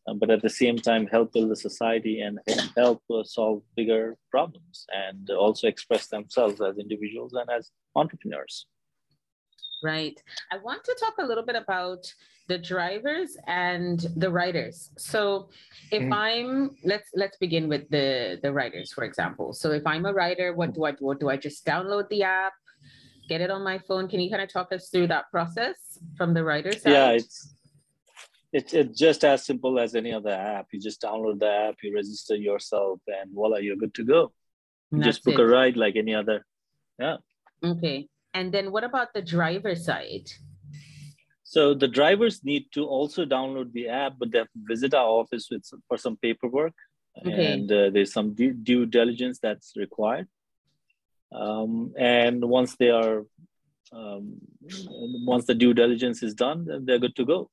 uh, 0.07 0.15
but 0.15 0.31
at 0.31 0.43
the 0.43 0.51
same 0.51 0.77
time 0.77 1.07
help 1.07 1.33
build 1.33 1.51
a 1.51 1.57
society 1.57 2.21
and 2.21 2.39
help 2.77 3.03
uh, 3.11 3.23
solve 3.25 3.63
bigger 3.77 4.17
problems 4.31 4.87
and 4.93 5.31
also 5.31 5.67
express 5.67 6.09
themselves 6.09 6.61
as 6.61 6.79
individuals 6.79 7.33
and 7.33 7.49
as 7.51 7.71
entrepreneurs. 7.97 8.67
Right. 9.83 10.21
I 10.51 10.59
want 10.59 10.85
to 10.85 10.97
talk 11.01 11.15
a 11.19 11.27
little 11.27 11.45
bit 11.45 11.57
about 11.57 12.13
the 12.49 12.59
drivers 12.59 13.37
and 13.47 14.01
the 14.17 14.31
riders. 14.31 14.91
So 14.99 15.49
if 15.91 16.03
mm. 16.03 16.15
I'm 16.15 16.71
let's 16.85 17.09
let's 17.15 17.39
begin 17.39 17.69
with 17.69 17.89
the 17.91 18.39
the 18.43 18.53
riders, 18.53 18.93
for 18.93 19.05
example. 19.05 19.53
So 19.55 19.73
if 19.73 19.87
I'm 19.87 20.05
a 20.05 20.13
rider, 20.13 20.55
what 20.55 20.75
do 20.75 20.85
I 20.85 20.93
do? 20.93 21.15
Do 21.19 21.31
I 21.31 21.37
just 21.37 21.65
download 21.65 22.09
the 22.09 22.23
app, 22.23 22.53
get 23.29 23.41
it 23.41 23.51
on 23.51 23.63
my 23.63 23.79
phone? 23.79 24.09
Can 24.09 24.21
you 24.21 24.31
kind 24.31 24.43
of 24.43 24.53
talk 24.53 24.73
us 24.73 24.89
through 24.89 25.09
that 25.09 25.31
process 25.31 25.77
from 26.17 26.35
the 26.35 26.45
rider 26.45 26.73
side? 26.73 26.93
Yeah, 26.93 27.11
it's 27.11 27.55
it's 28.53 28.73
it's 28.73 28.99
just 28.99 29.25
as 29.25 29.45
simple 29.45 29.79
as 29.79 29.95
any 29.95 30.13
other 30.13 30.31
app. 30.31 30.69
You 30.73 30.81
just 30.81 31.03
download 31.03 31.41
the 31.41 31.51
app, 31.51 31.77
you 31.83 31.95
register 31.95 32.37
yourself, 32.37 33.01
and 33.07 33.33
voila, 33.33 33.59
you're 33.59 33.77
good 33.77 33.95
to 33.95 34.05
go. 34.05 34.33
You 34.91 35.03
just 35.03 35.25
book 35.25 35.35
it. 35.35 35.41
a 35.41 35.47
ride 35.47 35.77
like 35.77 35.97
any 35.97 36.15
other. 36.15 36.47
Yeah. 36.99 37.17
Okay. 37.65 38.09
And 38.33 38.53
then 38.53 38.71
what 38.71 38.85
about 38.85 39.09
the 39.13 39.23
driver 39.23 39.75
side? 39.75 40.31
So 41.43 41.75
the 41.75 41.89
drivers 41.89 42.45
need 42.45 42.67
to 42.73 42.85
also 42.85 43.25
download 43.25 43.73
the 43.73 43.89
app, 43.89 44.15
but 44.19 44.33
they 44.33 44.39
have 44.39 44.53
to 44.53 44.63
visit 44.67 44.95
our 44.95 45.07
office 45.07 45.49
with 45.51 45.65
for 45.89 45.97
some 45.97 46.17
paperwork, 46.17 46.75
okay. 47.27 47.53
and 47.53 47.71
uh, 47.71 47.91
there's 47.91 48.13
some 48.13 48.35
due, 48.35 48.53
due, 48.53 48.87
diligence 48.87 49.39
that's 49.41 49.73
required. 49.77 50.27
Um, 51.35 51.93
and 51.99 52.45
once 52.45 52.77
they 52.77 52.91
are, 52.91 53.25
um, 53.93 54.37
once 55.27 55.47
the 55.47 55.55
due 55.55 55.75
diligence 55.75 56.23
is 56.23 56.35
done, 56.35 56.85
they're 56.85 56.99
good 56.99 57.17
to 57.17 57.25
go. 57.25 57.51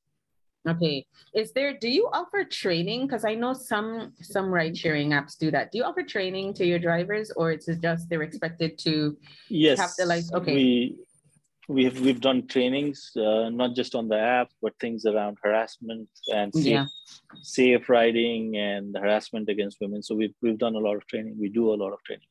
Okay. 0.68 1.08
Is 1.34 1.54
there? 1.54 1.76
Do 1.76 1.90
you 1.90 2.08
offer 2.14 2.44
training? 2.44 3.08
Because 3.08 3.26
I 3.26 3.34
know 3.34 3.54
some 3.54 4.14
some 4.22 4.50
ride 4.50 4.78
sharing 4.78 5.10
apps 5.10 5.36
do 5.36 5.50
that. 5.50 5.72
Do 5.72 5.80
you 5.80 5.84
offer 5.84 6.04
training 6.04 6.54
to 6.56 6.66
your 6.66 6.78
drivers, 6.78 7.32
or 7.36 7.52
it's 7.52 7.66
just 7.66 8.10
they're 8.10 8.22
expected 8.22 8.78
to 8.80 9.18
yes, 9.50 9.98
like? 10.06 10.26
Okay. 10.32 10.54
We 10.54 10.98
we 11.72 11.86
have 11.86 12.00
we've 12.00 12.22
done 12.22 12.48
trainings 12.48 13.12
uh, 13.16 13.50
not 13.50 13.76
just 13.76 13.96
on 13.96 14.08
the 14.08 14.20
app 14.20 14.50
but 14.62 14.74
things 14.80 15.06
around 15.06 15.38
harassment 15.44 16.10
and 16.28 16.54
safe, 16.54 16.66
yeah. 16.66 16.86
safe 17.42 17.88
riding 17.90 18.58
and 18.58 18.96
harassment 18.98 19.48
against 19.50 19.78
women 19.80 20.02
so 20.04 20.14
we've, 20.16 20.34
we've 20.42 20.58
done 20.58 20.76
a 20.76 20.80
lot 20.80 20.96
of 20.96 21.06
training 21.08 21.36
we 21.40 21.50
do 21.50 21.74
a 21.74 21.78
lot 21.84 21.94
of 21.94 22.04
training 22.04 22.28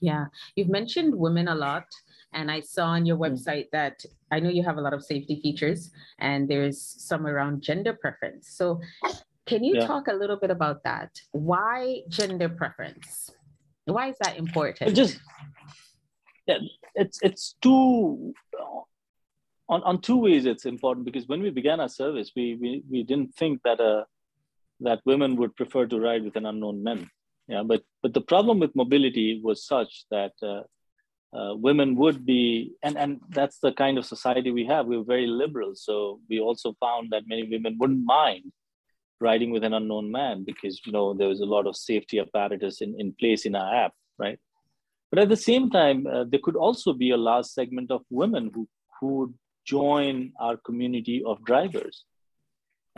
yeah 0.00 0.26
you've 0.56 0.68
mentioned 0.68 1.14
women 1.14 1.48
a 1.48 1.54
lot 1.54 1.86
and 2.34 2.50
i 2.50 2.60
saw 2.60 2.86
on 2.86 3.06
your 3.06 3.16
hmm. 3.16 3.24
website 3.24 3.66
that 3.72 4.04
i 4.30 4.40
know 4.40 4.48
you 4.48 4.62
have 4.62 4.76
a 4.76 4.80
lot 4.80 4.94
of 4.94 5.04
safety 5.04 5.40
features 5.40 5.90
and 6.18 6.48
there's 6.48 6.80
some 6.80 7.26
around 7.26 7.62
gender 7.62 7.92
preference 7.92 8.50
so 8.50 8.80
can 9.46 9.64
you 9.64 9.76
yeah. 9.76 9.86
talk 9.86 10.08
a 10.08 10.12
little 10.12 10.36
bit 10.36 10.50
about 10.50 10.82
that 10.84 11.10
why 11.32 12.00
gender 12.08 12.48
preference 12.48 13.30
why 13.86 14.08
is 14.08 14.16
that 14.20 14.36
important 14.36 14.94
just 14.94 15.18
yeah, 16.46 16.58
it's 16.94 17.18
it's 17.22 17.56
two 17.60 18.32
on, 19.68 19.82
on 19.82 20.00
two 20.00 20.16
ways 20.16 20.46
it's 20.46 20.64
important 20.64 21.04
because 21.04 21.28
when 21.28 21.42
we 21.42 21.50
began 21.50 21.80
our 21.80 21.88
service, 21.88 22.32
we 22.34 22.56
we, 22.60 22.82
we 22.90 23.02
didn't 23.02 23.34
think 23.34 23.60
that 23.64 23.80
uh, 23.80 24.04
that 24.80 25.00
women 25.04 25.36
would 25.36 25.54
prefer 25.56 25.86
to 25.86 26.00
ride 26.00 26.24
with 26.24 26.36
an 26.36 26.46
unknown 26.46 26.82
man. 26.82 27.10
Yeah, 27.48 27.62
but 27.64 27.82
but 28.02 28.12
the 28.14 28.20
problem 28.20 28.58
with 28.60 28.76
mobility 28.76 29.40
was 29.42 29.64
such 29.64 30.04
that 30.10 30.32
uh, 30.42 30.62
uh, 31.36 31.54
women 31.54 31.96
would 31.96 32.24
be, 32.26 32.72
and 32.82 32.98
and 32.98 33.20
that's 33.30 33.58
the 33.58 33.72
kind 33.72 33.98
of 33.98 34.06
society 34.06 34.50
we 34.50 34.66
have. 34.66 34.86
We're 34.86 35.02
very 35.02 35.26
liberal, 35.26 35.74
so 35.74 36.20
we 36.28 36.40
also 36.40 36.74
found 36.78 37.10
that 37.12 37.26
many 37.26 37.44
women 37.44 37.76
wouldn't 37.78 38.04
mind 38.04 38.52
riding 39.20 39.50
with 39.50 39.64
an 39.64 39.74
unknown 39.74 40.10
man 40.10 40.44
because 40.44 40.80
you 40.84 40.92
know 40.92 41.14
there 41.14 41.28
was 41.28 41.40
a 41.40 41.46
lot 41.46 41.66
of 41.66 41.76
safety 41.76 42.20
apparatus 42.20 42.80
in, 42.82 42.94
in 42.98 43.14
place 43.18 43.46
in 43.46 43.54
our 43.54 43.74
app, 43.84 43.92
right? 44.18 44.38
But 45.10 45.20
at 45.20 45.28
the 45.28 45.36
same 45.36 45.70
time, 45.70 46.06
uh, 46.06 46.24
there 46.28 46.40
could 46.42 46.56
also 46.56 46.92
be 46.92 47.10
a 47.10 47.16
large 47.16 47.46
segment 47.46 47.90
of 47.90 48.02
women 48.10 48.50
who, 48.54 48.68
who 49.00 49.06
would 49.06 49.34
join 49.64 50.32
our 50.38 50.56
community 50.56 51.22
of 51.24 51.44
drivers. 51.44 52.04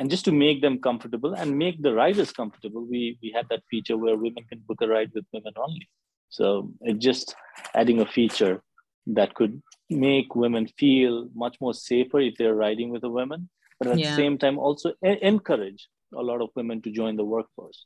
And 0.00 0.08
just 0.08 0.24
to 0.24 0.32
make 0.32 0.62
them 0.62 0.78
comfortable 0.80 1.34
and 1.34 1.58
make 1.58 1.82
the 1.82 1.92
riders 1.92 2.32
comfortable, 2.32 2.86
we, 2.86 3.18
we 3.22 3.30
had 3.36 3.46
that 3.50 3.62
feature 3.70 3.98
where 3.98 4.16
women 4.16 4.44
can 4.48 4.60
book 4.66 4.78
a 4.80 4.88
ride 4.88 5.10
with 5.14 5.26
women 5.30 5.52
only. 5.58 5.90
So 6.30 6.72
it's 6.80 7.04
just 7.04 7.34
adding 7.74 8.00
a 8.00 8.06
feature 8.06 8.62
that 9.08 9.34
could 9.34 9.60
make 9.90 10.34
women 10.34 10.68
feel 10.78 11.28
much 11.34 11.58
more 11.60 11.74
safer 11.74 12.18
if 12.18 12.36
they're 12.38 12.54
riding 12.54 12.88
with 12.88 13.04
a 13.04 13.10
woman, 13.10 13.50
but 13.78 13.88
at 13.88 13.98
yeah. 13.98 14.08
the 14.08 14.16
same 14.16 14.38
time 14.38 14.58
also 14.58 14.94
encourage 15.02 15.86
a 16.16 16.22
lot 16.22 16.40
of 16.40 16.48
women 16.56 16.80
to 16.80 16.90
join 16.90 17.16
the 17.16 17.24
workforce. 17.24 17.84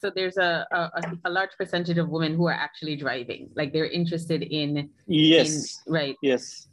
So 0.00 0.10
there's 0.14 0.38
a, 0.38 0.66
a, 0.70 1.02
a 1.26 1.30
large 1.30 1.50
percentage 1.58 1.98
of 1.98 2.08
women 2.08 2.34
who 2.36 2.46
are 2.46 2.58
actually 2.66 2.96
driving, 2.96 3.50
like 3.54 3.74
they're 3.74 3.92
interested 4.00 4.42
in. 4.42 4.88
Yes. 5.06 5.82
In, 5.86 5.92
right. 5.92 6.16
Yes. 6.22 6.68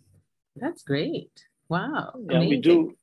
That's 0.55 0.83
great. 0.83 1.31
Wow. 1.67 2.13
Yeah, 2.29 2.37
amazing. 2.37 2.49
we 2.49 2.57
do. 2.61 2.95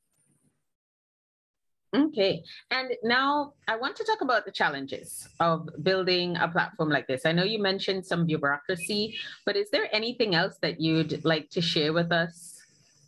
Okay. 1.93 2.43
And 2.69 2.91
now 3.03 3.53
I 3.67 3.75
want 3.75 3.97
to 3.97 4.03
talk 4.05 4.21
about 4.21 4.45
the 4.45 4.51
challenges 4.51 5.27
of 5.39 5.67
building 5.83 6.37
a 6.37 6.47
platform 6.47 6.89
like 6.89 7.07
this. 7.07 7.25
I 7.25 7.33
know 7.33 7.43
you 7.43 7.59
mentioned 7.59 8.05
some 8.05 8.25
bureaucracy, 8.25 9.17
but 9.45 9.57
is 9.57 9.69
there 9.71 9.93
anything 9.93 10.33
else 10.33 10.57
that 10.61 10.79
you'd 10.79 11.25
like 11.25 11.49
to 11.49 11.61
share 11.61 11.91
with 11.91 12.11
us 12.11 12.61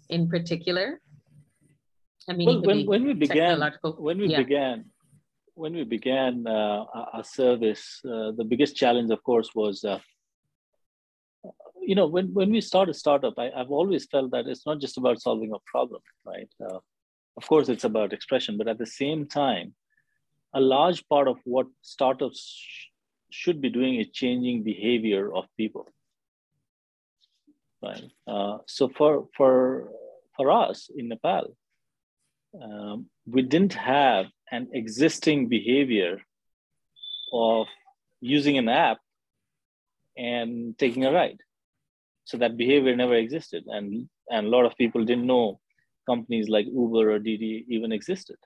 in 0.10 0.28
particular? 0.28 1.00
I 2.30 2.34
mean, 2.34 2.48
well, 2.48 2.62
when, 2.62 2.86
when 2.86 3.04
we 3.06 3.14
began, 3.14 3.60
when 3.82 4.18
we 4.18 4.28
yeah. 4.28 4.38
began, 4.38 4.86
when 5.56 5.74
we 5.74 5.84
began 5.84 6.46
uh, 6.46 6.86
our 7.14 7.24
service, 7.24 8.02
uh, 8.06 8.32
the 8.32 8.46
biggest 8.46 8.76
challenge, 8.76 9.12
of 9.12 9.24
course, 9.24 9.50
was, 9.56 9.84
uh, 9.86 10.00
you 11.82 11.96
know, 11.96 12.08
when, 12.08 12.34
when 12.34 12.52
we 12.52 12.60
start 12.60 12.90
a 12.90 12.94
startup, 12.94 13.34
I, 13.38 13.50
have 13.56 13.72
always 13.72 14.06
felt 14.06 14.32
that 14.32 14.48
it's 14.48 14.66
not 14.66 14.80
just 14.80 14.98
about 14.98 15.22
solving 15.22 15.54
a 15.54 15.60
problem, 15.66 16.02
right? 16.26 16.48
Of 17.38 17.48
course, 17.48 17.70
it's 17.70 17.84
about 17.84 18.14
expression, 18.14 18.58
but 18.58 18.68
at 18.68 18.78
the 18.78 18.86
same 18.86 19.28
time, 19.28 19.74
a 20.54 20.62
large 20.62 21.08
part 21.08 21.28
of 21.28 21.38
what 21.46 21.68
startups 21.82 22.40
sh- 22.40 22.88
should 23.32 23.60
be 23.60 23.70
doing 23.70 23.96
is 23.96 24.10
changing 24.12 24.64
behavior 24.64 25.34
of 25.34 25.46
people, 25.58 25.88
right? 27.82 28.04
Uh, 28.28 28.58
so 28.68 28.88
for 28.88 29.28
for 29.36 29.90
for 30.38 30.52
us 30.52 30.90
in 30.96 31.10
Nepal, 31.10 31.56
um, 32.62 33.08
we 33.26 33.42
didn't 33.42 33.74
have 33.74 34.28
an 34.52 34.70
existing 34.74 35.50
behavior 35.50 36.22
of 37.32 37.66
using 38.22 38.58
an 38.58 38.70
app 38.70 39.00
and 40.16 40.78
taking 40.78 41.06
a 41.06 41.12
ride. 41.12 41.40
So 42.26 42.38
that 42.38 42.58
behavior 42.58 42.96
never 42.96 43.16
existed. 43.16 43.64
And, 43.68 44.08
and 44.30 44.48
a 44.48 44.50
lot 44.50 44.66
of 44.66 44.78
people 44.78 45.04
didn't 45.04 45.26
know 45.26 45.60
companies 46.06 46.50
like 46.50 46.66
Uber 46.66 47.12
or 47.12 47.20
Didi 47.20 47.66
even 47.70 47.92
existed, 47.92 48.38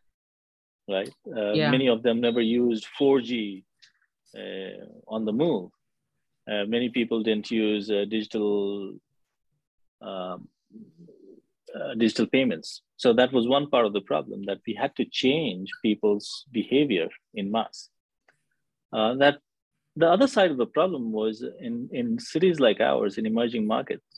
right? 0.90 1.12
Uh, 1.36 1.54
yeah. 1.54 1.72
Many 1.72 1.88
of 1.88 2.04
them 2.04 2.22
never 2.22 2.42
used 2.42 2.88
4G 3.00 3.64
uh, 4.36 4.86
on 5.08 5.26
the 5.26 5.34
move. 5.34 5.72
Uh, 6.50 6.66
many 6.66 6.90
people 6.90 7.24
didn't 7.24 7.52
use 7.52 7.92
uh, 7.92 8.06
digital 8.10 8.94
um, 10.02 10.48
uh, 11.76 11.94
digital 11.96 12.26
payments. 12.28 12.82
So 12.96 13.14
that 13.14 13.34
was 13.34 13.48
one 13.48 13.70
part 13.70 13.86
of 13.86 13.94
the 13.94 14.02
problem 14.02 14.44
that 14.46 14.60
we 14.66 14.74
had 14.74 14.96
to 14.96 15.06
change 15.06 15.70
people's 15.82 16.46
behavior 16.52 17.10
in 17.34 17.52
mass. 17.52 17.90
Uh, 18.94 19.16
that 19.16 19.40
the 19.96 20.08
other 20.08 20.28
side 20.28 20.52
of 20.52 20.58
the 20.58 20.66
problem 20.66 21.12
was 21.12 21.44
in, 21.60 21.90
in 21.92 22.20
cities 22.20 22.60
like 22.60 22.80
ours, 22.80 23.18
in 23.18 23.26
emerging 23.26 23.68
markets, 23.68 24.17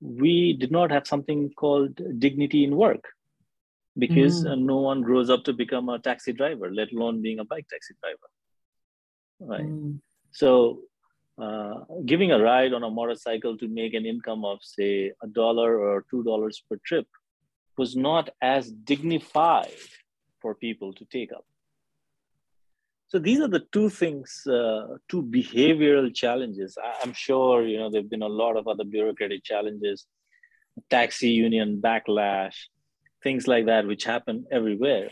we 0.00 0.54
did 0.54 0.70
not 0.70 0.90
have 0.90 1.06
something 1.06 1.50
called 1.50 2.00
dignity 2.18 2.64
in 2.64 2.76
work 2.76 3.04
because 3.98 4.44
mm. 4.44 4.52
uh, 4.52 4.54
no 4.54 4.78
one 4.78 5.02
grows 5.02 5.30
up 5.30 5.44
to 5.44 5.52
become 5.52 5.88
a 5.88 5.98
taxi 5.98 6.32
driver, 6.32 6.70
let 6.72 6.92
alone 6.92 7.20
being 7.20 7.38
a 7.38 7.44
bike 7.44 7.66
taxi 7.68 7.94
driver. 8.02 8.28
Right. 9.40 9.68
Mm. 9.68 10.00
So 10.32 10.80
uh, 11.40 11.84
giving 12.04 12.32
a 12.32 12.38
ride 12.38 12.72
on 12.72 12.82
a 12.82 12.90
motorcycle 12.90 13.56
to 13.58 13.68
make 13.68 13.94
an 13.94 14.06
income 14.06 14.44
of 14.44 14.58
say 14.62 15.12
a 15.22 15.26
dollar 15.26 15.78
or 15.78 16.04
two 16.10 16.22
dollars 16.22 16.62
per 16.68 16.78
trip 16.84 17.06
was 17.76 17.96
not 17.96 18.30
as 18.42 18.70
dignified 18.70 19.72
for 20.40 20.54
people 20.54 20.92
to 20.94 21.04
take 21.06 21.32
up 21.32 21.44
so 23.10 23.18
these 23.18 23.40
are 23.40 23.48
the 23.48 23.64
two 23.72 23.90
things 23.90 24.46
uh, 24.46 24.86
two 25.08 25.22
behavioral 25.22 26.14
challenges. 26.14 26.78
I, 26.78 27.04
am 27.04 27.12
sure 27.12 27.66
you 27.66 27.78
know 27.78 27.90
there 27.90 28.02
have 28.02 28.10
been 28.10 28.22
a 28.22 28.36
lot 28.42 28.56
of 28.56 28.68
other 28.68 28.84
bureaucratic 28.84 29.42
challenges 29.42 30.06
taxi 30.88 31.30
union 31.30 31.80
backlash 31.84 32.54
things 33.22 33.48
like 33.48 33.66
that 33.66 33.86
which 33.86 34.04
happen 34.04 34.46
everywhere. 34.52 35.10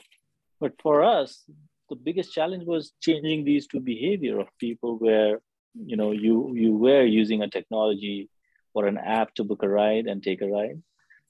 But 0.61 0.75
for 0.81 1.03
us 1.03 1.45
the 1.91 1.97
biggest 1.97 2.33
challenge 2.33 2.65
was 2.67 2.93
changing 3.01 3.45
these 3.45 3.67
two 3.67 3.81
behavior 3.81 4.39
of 4.39 4.47
people 4.61 4.97
where 4.99 5.41
you 5.75 5.97
know 5.97 6.13
you 6.13 6.55
you 6.55 6.77
were 6.77 7.05
using 7.05 7.43
a 7.43 7.51
technology 7.51 8.31
or 8.75 8.87
an 8.87 8.99
app 8.99 9.35
to 9.35 9.43
book 9.43 9.65
a 9.65 9.69
ride 9.69 10.07
and 10.07 10.23
take 10.23 10.41
a 10.41 10.47
ride 10.47 10.81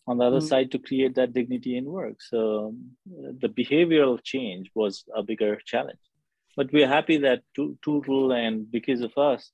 on 0.06 0.18
the 0.18 0.24
other 0.24 0.38
mm-hmm. 0.38 0.46
side 0.46 0.70
to 0.72 0.78
create 0.78 1.14
that 1.14 1.32
dignity 1.32 1.78
in 1.78 1.86
work. 1.86 2.20
So 2.20 2.74
the 3.06 3.48
behavioral 3.48 4.22
change 4.22 4.70
was 4.74 5.04
a 5.14 5.22
bigger 5.22 5.58
challenge 5.64 6.07
but 6.58 6.72
we're 6.72 6.92
happy 6.98 7.16
that 7.18 7.42
to 7.56 7.64
Tootle 7.84 8.32
and 8.32 8.70
because 8.76 9.02
of 9.08 9.16
us 9.16 9.52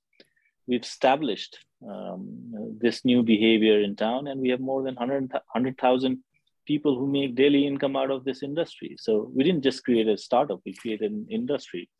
we've 0.66 0.82
established 0.82 1.58
um, 1.88 2.78
this 2.80 3.04
new 3.04 3.22
behavior 3.22 3.80
in 3.80 3.96
town, 3.96 4.26
and 4.26 4.40
we 4.40 4.48
have 4.48 4.60
more 4.60 4.82
than 4.82 4.94
100,000 4.94 6.18
people 6.66 6.98
who 6.98 7.06
make 7.06 7.34
daily 7.34 7.66
income 7.66 7.96
out 7.96 8.10
of 8.10 8.24
this 8.24 8.42
industry. 8.42 8.96
So 8.98 9.30
we 9.34 9.44
didn't 9.44 9.62
just 9.62 9.84
create 9.84 10.08
a 10.08 10.16
startup; 10.16 10.60
we 10.64 10.74
created 10.74 11.12
an 11.12 11.26
industry 11.30 11.90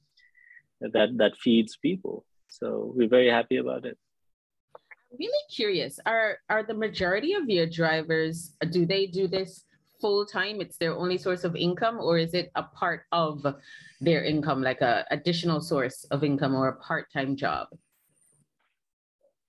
that 0.80 1.10
that 1.16 1.36
feeds 1.36 1.76
people. 1.76 2.24
So 2.48 2.92
we're 2.94 3.08
very 3.08 3.30
happy 3.30 3.58
about 3.58 3.84
it. 3.84 3.98
I'm 5.12 5.18
really 5.18 5.44
curious. 5.54 6.00
Are 6.06 6.38
are 6.48 6.62
the 6.62 6.74
majority 6.86 7.34
of 7.34 7.48
your 7.48 7.66
drivers 7.66 8.54
do 8.70 8.86
they 8.86 9.06
do 9.06 9.28
this 9.28 9.64
full 10.00 10.26
time? 10.26 10.60
It's 10.60 10.76
their 10.78 10.94
only 10.94 11.18
source 11.18 11.44
of 11.44 11.56
income, 11.56 11.98
or 12.00 12.18
is 12.18 12.34
it 12.34 12.50
a 12.54 12.62
part 12.62 13.02
of 13.12 13.44
their 14.00 14.24
income, 14.24 14.62
like 14.62 14.80
a 14.80 15.04
additional 15.10 15.60
source 15.60 16.04
of 16.10 16.24
income 16.24 16.54
or 16.54 16.68
a 16.68 16.76
part 16.76 17.12
time 17.12 17.36
job? 17.36 17.68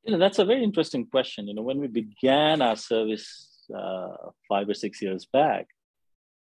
You 0.03 0.13
know, 0.13 0.19
that's 0.19 0.39
a 0.39 0.45
very 0.45 0.63
interesting 0.63 1.07
question. 1.07 1.47
You 1.47 1.55
know, 1.55 1.63
when 1.63 1.79
we 1.79 1.87
began 1.87 2.61
our 2.61 2.75
service 2.75 3.65
uh, 3.75 4.15
five 4.47 4.69
or 4.69 4.75
six 4.75 5.01
years 5.01 5.25
back, 5.25 5.67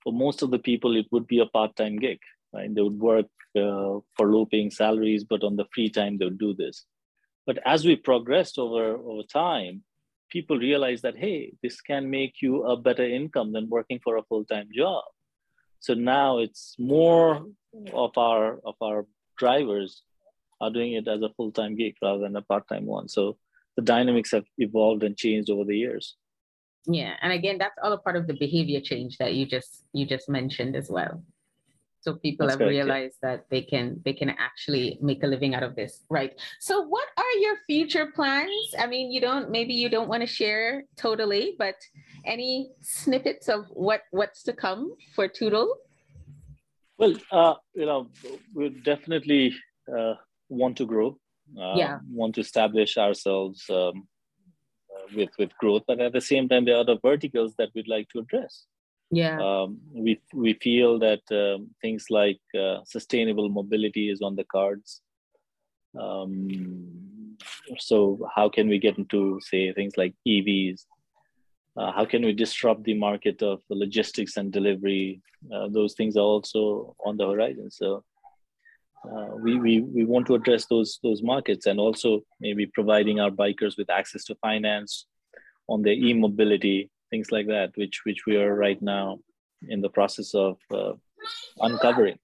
for 0.05 0.13
most 0.13 0.43
of 0.43 0.51
the 0.51 0.59
people, 0.59 0.97
it 0.97 1.07
would 1.11 1.27
be 1.27 1.41
a 1.41 1.47
part-time 1.47 1.97
gig. 1.97 2.19
Right? 2.53 2.73
They 2.73 2.83
would 2.83 3.01
work 3.01 3.27
uh, 3.57 4.01
for 4.17 4.33
low-paying 4.33 4.71
salaries, 4.71 5.25
but 5.25 5.43
on 5.43 5.57
the 5.57 5.65
free 5.75 5.91
time, 5.91 6.19
they 6.19 6.27
would 6.27 6.39
do 6.39 6.55
this. 6.55 6.85
But 7.47 7.59
as 7.65 7.85
we 7.85 7.97
progressed 7.97 8.59
over 8.59 8.97
over 8.97 9.23
time, 9.23 9.83
people 10.31 10.59
realize 10.59 11.03
that 11.03 11.17
hey, 11.17 11.53
this 11.63 11.81
can 11.81 12.11
make 12.11 12.43
you 12.43 12.65
a 12.65 12.77
better 12.77 13.05
income 13.05 13.53
than 13.53 13.69
working 13.69 14.01
for 14.03 14.17
a 14.17 14.23
full-time 14.25 14.69
job. 14.75 15.05
So 15.81 15.95
now 15.95 16.39
it's 16.39 16.75
more 16.79 17.47
of 17.93 18.17
our 18.17 18.59
of 18.65 18.75
our 18.83 19.07
drivers 19.37 20.03
are 20.61 20.71
doing 20.71 20.95
it 20.95 21.07
as 21.07 21.23
a 21.23 21.31
full-time 21.37 21.77
gig 21.77 21.95
rather 22.03 22.21
than 22.21 22.37
a 22.37 22.43
part-time 22.43 22.85
one. 22.85 23.09
So 23.09 23.39
the 23.77 23.83
dynamics 23.83 24.33
have 24.33 24.45
evolved 24.59 25.05
and 25.05 25.17
changed 25.17 25.51
over 25.51 25.65
the 25.65 25.77
years. 25.77 26.17
Yeah, 26.87 27.15
and 27.23 27.33
again, 27.33 27.59
that's 27.59 27.79
all 27.83 27.93
a 27.93 27.99
part 27.99 28.17
of 28.17 28.27
the 28.27 28.35
behavior 28.35 28.81
change 28.81 29.19
that 29.19 29.35
you 29.35 29.47
just 29.47 29.85
you 29.93 30.07
just 30.07 30.29
mentioned 30.29 30.75
as 30.75 30.91
well. 30.91 31.23
So 32.01 32.15
people 32.15 32.47
that's 32.47 32.59
have 32.59 32.69
realized 32.69 33.17
yeah. 33.23 33.31
that 33.31 33.47
they 33.51 33.63
can 33.63 34.01
they 34.05 34.13
can 34.13 34.31
actually 34.31 34.99
make 35.03 35.23
a 35.25 35.27
living 35.27 35.55
out 35.55 35.63
of 35.63 35.75
this, 35.75 36.05
right? 36.09 36.33
So 36.61 36.83
what 36.83 37.09
are 37.17 37.39
your 37.41 37.57
future 37.67 38.07
plans? 38.15 38.75
I 38.79 38.87
mean, 38.87 39.11
you 39.11 39.21
don't 39.21 39.51
maybe 39.51 39.75
you 39.75 39.89
don't 39.89 40.09
want 40.09 40.23
to 40.23 40.27
share 40.27 40.85
totally, 40.97 41.55
but 41.59 41.75
any 42.25 42.71
snippets 42.81 43.49
of 43.49 43.67
what 43.71 44.03
what's 44.11 44.43
to 44.45 44.53
come 44.53 44.95
for 45.15 45.27
Tootle? 45.29 45.75
Well, 46.99 47.15
uh, 47.31 47.55
you 47.75 47.87
know, 47.87 48.09
we 48.55 48.71
definitely 48.71 49.55
uh, 49.97 50.15
want 50.49 50.77
to 50.79 50.87
grow, 50.87 51.19
uh, 51.59 51.75
yeah. 51.77 51.99
want 52.11 52.35
to 52.37 52.41
establish 52.41 52.97
ourselves 52.97 53.65
um, 53.71 54.09
uh, 54.95 55.07
with 55.15 55.31
with 55.39 55.51
growth, 55.59 55.83
but 55.87 56.01
at 56.01 56.13
the 56.13 56.21
same 56.21 56.49
time, 56.49 56.65
there 56.65 56.77
are 56.77 56.81
other 56.81 56.99
verticals 57.03 57.55
that 57.59 57.71
we'd 57.75 57.89
like 57.89 58.09
to 58.11 58.21
address. 58.21 58.67
Yeah, 59.11 59.39
um, 59.41 59.79
we 59.93 60.21
we 60.35 60.55
feel 60.55 60.99
that 60.99 61.23
um, 61.31 61.71
things 61.81 62.07
like 62.11 62.41
uh, 62.59 62.79
sustainable 62.85 63.49
mobility 63.49 64.11
is 64.11 64.21
on 64.21 64.37
the 64.37 64.45
cards. 64.45 65.01
Um, 65.99 67.37
so, 67.79 68.29
how 68.35 68.49
can 68.49 68.69
we 68.69 68.79
get 68.79 68.99
into 68.99 69.41
say 69.43 69.73
things 69.73 69.97
like 69.97 70.15
EVs? 70.27 70.85
Uh, 71.79 71.93
how 71.93 72.05
can 72.05 72.25
we 72.25 72.33
disrupt 72.33 72.83
the 72.83 72.95
market 72.95 73.41
of 73.41 73.61
logistics 73.71 74.37
and 74.37 74.53
delivery? 74.53 75.23
Uh, 75.53 75.69
those 75.69 75.95
things 75.95 76.17
are 76.17 76.29
also 76.35 76.97
on 77.07 77.17
the 77.17 77.25
horizon. 77.25 77.71
So 77.71 78.03
uh, 79.05 79.29
we, 79.41 79.59
we, 79.61 79.81
we 79.83 80.05
want 80.05 80.27
to 80.27 80.35
address 80.35 80.67
those, 80.67 80.99
those 81.05 81.23
markets 81.23 81.67
and 81.67 81.79
also 81.79 82.23
maybe 82.41 82.67
providing 82.67 83.21
our 83.21 83.31
bikers 83.31 83.79
with 83.79 83.91
access 83.91 84.25
to 84.25 84.35
finance 84.37 85.07
on 85.69 85.83
their 85.83 85.93
e-mobility, 85.93 86.91
things 87.11 87.31
like 87.31 87.47
that, 87.47 87.77
which, 87.77 88.05
which 88.05 88.27
we 88.27 88.37
are 88.37 88.55
right 88.55 88.81
now 88.81 89.19
in 89.69 89.81
the 89.81 89.89
process 89.89 90.35
of 90.35 90.59
uh, 90.73 90.93
uncovering. 91.61 92.19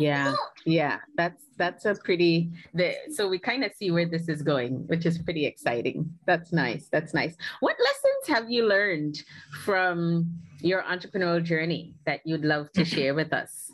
Yeah, 0.00 0.34
yeah, 0.64 0.98
that's 1.16 1.44
that's 1.56 1.84
a 1.84 1.94
pretty. 1.94 2.50
The, 2.74 2.94
so 3.12 3.28
we 3.28 3.38
kind 3.38 3.62
of 3.62 3.72
see 3.72 3.90
where 3.90 4.06
this 4.06 4.28
is 4.28 4.42
going, 4.42 4.86
which 4.88 5.06
is 5.06 5.18
pretty 5.18 5.46
exciting. 5.46 6.12
That's 6.26 6.52
nice. 6.52 6.88
That's 6.90 7.14
nice. 7.14 7.36
What 7.60 7.76
lessons 7.78 8.36
have 8.36 8.50
you 8.50 8.66
learned 8.66 9.22
from 9.64 10.32
your 10.60 10.82
entrepreneurial 10.82 11.42
journey 11.42 11.94
that 12.04 12.20
you'd 12.24 12.44
love 12.44 12.72
to 12.72 12.84
share 12.84 13.14
with 13.14 13.32
us? 13.32 13.70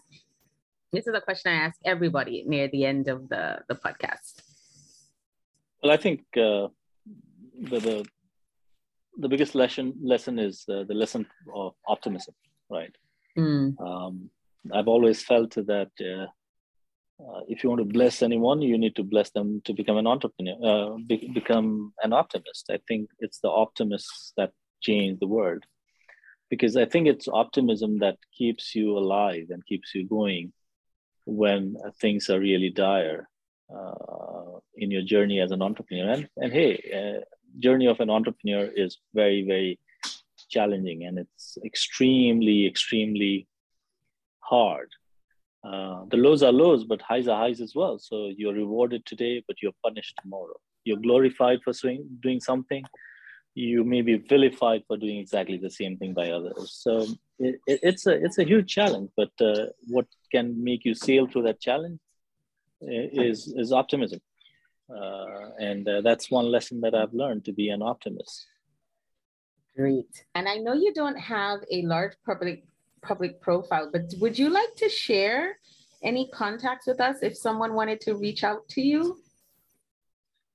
This 0.92 1.07
is 1.07 1.14
a 1.14 1.20
question 1.20 1.53
I 1.53 1.57
ask 1.57 1.79
everybody 1.85 2.44
near 2.46 2.68
the 2.68 2.85
end 2.85 3.09
of 3.09 3.29
the, 3.31 3.61
the 3.68 3.75
podcast. 3.75 4.42
Well, 5.83 5.90
I 5.92 5.96
think 5.96 6.20
uh, 6.37 6.68
the, 7.59 7.79
the 7.81 8.07
the 9.18 9.29
biggest 9.29 9.55
lesson 9.55 9.94
lesson 10.03 10.38
is 10.38 10.64
uh, 10.68 10.85
the 10.85 10.94
lesson 10.94 11.27
of 11.55 11.75
optimism, 11.87 12.35
right? 12.70 12.94
Mm. 13.37 13.79
Um, 13.81 14.31
I've 14.72 14.88
always 14.88 15.22
felt 15.22 15.55
that 15.55 15.90
uh, 16.01 16.27
uh, 17.22 17.40
if 17.48 17.62
you 17.62 17.70
want 17.70 17.81
to 17.81 17.85
bless 17.85 18.22
anyone, 18.22 18.62
you 18.62 18.79
need 18.79 18.96
to 18.96 19.05
bless 19.05 19.31
them 19.31 19.61
to 19.64 19.75
become 19.75 19.96
an 19.96 20.07
entrepreneur, 20.07 20.57
uh, 20.64 20.96
be- 21.07 21.31
become 21.35 21.92
an 22.03 22.12
optimist. 22.12 22.70
I 22.70 22.79
think 22.88 23.11
it's 23.18 23.40
the 23.40 23.48
optimists 23.48 24.33
that 24.37 24.53
change 24.81 25.20
the 25.20 25.27
world, 25.27 25.64
because 26.51 26.77
I 26.77 26.87
think 26.87 27.07
it's 27.07 27.29
optimism 27.29 27.98
that 27.98 28.16
keeps 28.37 28.75
you 28.75 28.98
alive 28.98 29.46
and 29.51 29.64
keeps 29.66 29.94
you 29.94 30.07
going 30.07 30.53
when 31.25 31.77
things 32.01 32.29
are 32.31 32.40
really 32.40 32.70
dire 32.70 33.29
uh, 33.75 34.59
in 34.75 34.90
your 34.90 35.03
journey 35.03 35.40
as 35.40 35.53
an 35.53 35.62
entrepreneur. 35.62 36.11
And, 36.11 36.29
and 36.37 36.53
hey, 36.53 36.72
uh, 36.92 37.20
journey 37.58 37.86
of 37.86 38.00
an 38.00 38.10
entrepreneur 38.10 38.70
is 38.74 38.98
very, 39.14 39.44
very 39.46 39.78
challenging 40.48 41.04
and 41.04 41.18
it's 41.18 41.58
extremely, 41.64 42.66
extremely 42.66 43.46
hard. 44.40 44.90
Uh, 45.64 46.04
the 46.10 46.16
lows 46.16 46.42
are 46.42 46.52
lows, 46.52 46.84
but 46.84 47.00
highs 47.00 47.28
are 47.28 47.38
highs 47.38 47.60
as 47.60 47.74
well. 47.74 47.98
So 47.98 48.30
you're 48.36 48.54
rewarded 48.54 49.06
today, 49.06 49.42
but 49.46 49.56
you're 49.62 49.72
punished 49.82 50.18
tomorrow. 50.20 50.58
You're 50.84 50.98
glorified 50.98 51.60
for 51.62 51.72
doing 52.20 52.40
something, 52.40 52.84
you 53.54 53.84
may 53.84 54.00
be 54.02 54.16
vilified 54.16 54.82
for 54.86 54.96
doing 54.96 55.18
exactly 55.18 55.58
the 55.58 55.70
same 55.70 55.96
thing 55.98 56.14
by 56.14 56.30
others. 56.30 56.74
So 56.78 57.06
it, 57.38 57.60
it, 57.66 57.80
it's 57.82 58.06
a 58.06 58.12
it's 58.12 58.38
a 58.38 58.44
huge 58.44 58.72
challenge. 58.72 59.10
But 59.16 59.30
uh, 59.40 59.66
what 59.88 60.06
can 60.30 60.62
make 60.62 60.84
you 60.84 60.94
sail 60.94 61.26
through 61.26 61.42
that 61.42 61.60
challenge 61.60 61.98
is 62.80 63.52
is 63.56 63.72
optimism, 63.72 64.20
uh, 64.92 65.50
and 65.59 65.88
uh, 65.88 66.00
that's 66.02 66.31
one 66.31 66.46
lesson 66.46 66.81
that 66.83 66.94
I've 66.94 67.14
learned 67.14 67.44
to 67.46 67.52
be 67.52 67.68
an 67.70 67.83
optimist. 67.83 68.46
Great, 69.76 70.24
and 70.35 70.48
I 70.48 70.57
know 70.57 70.74
you 70.74 70.92
don't 70.92 71.18
have 71.18 71.61
a 71.70 71.83
large 71.83 72.12
public 72.26 72.64
public 73.02 73.40
profile, 73.40 73.90
but 73.92 74.02
would 74.20 74.38
you 74.38 74.48
like 74.50 74.74
to 74.76 74.88
share 74.88 75.59
any 76.02 76.28
contacts 76.28 76.87
with 76.87 77.00
us 77.00 77.22
if 77.22 77.37
someone 77.37 77.74
wanted 77.74 78.00
to 78.02 78.14
reach 78.14 78.44
out 78.44 78.68
to 78.70 78.81
you? 78.81 79.18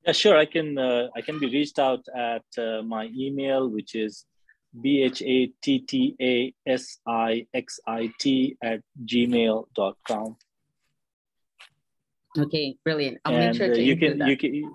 Yeah, 0.06 0.14
sure. 0.14 0.38
I 0.38 0.46
can 0.46 0.78
uh, 0.78 1.08
I 1.16 1.22
can 1.22 1.40
be 1.40 1.48
reached 1.48 1.80
out 1.80 2.06
at 2.16 2.46
uh, 2.58 2.82
my 2.84 3.10
email, 3.14 3.68
which 3.70 3.96
is 3.96 4.26
b 4.82 5.04
h 5.04 5.22
a 5.22 5.52
t 5.62 5.80
t 5.80 6.16
a 6.22 6.54
s 6.66 7.00
i 7.08 7.46
x 7.54 7.80
i 7.88 8.12
t 8.20 8.58
at 8.64 8.82
gmail.com. 9.04 10.38
Okay, 12.38 12.78
brilliant. 12.84 13.18
I'll 13.26 13.36
and, 13.36 13.48
make 13.48 13.58
sure 13.58 13.72
uh, 13.72 13.76
to 13.76 13.82
you 13.82 13.98
can 13.98 14.28
you 14.28 14.38
can 14.38 14.72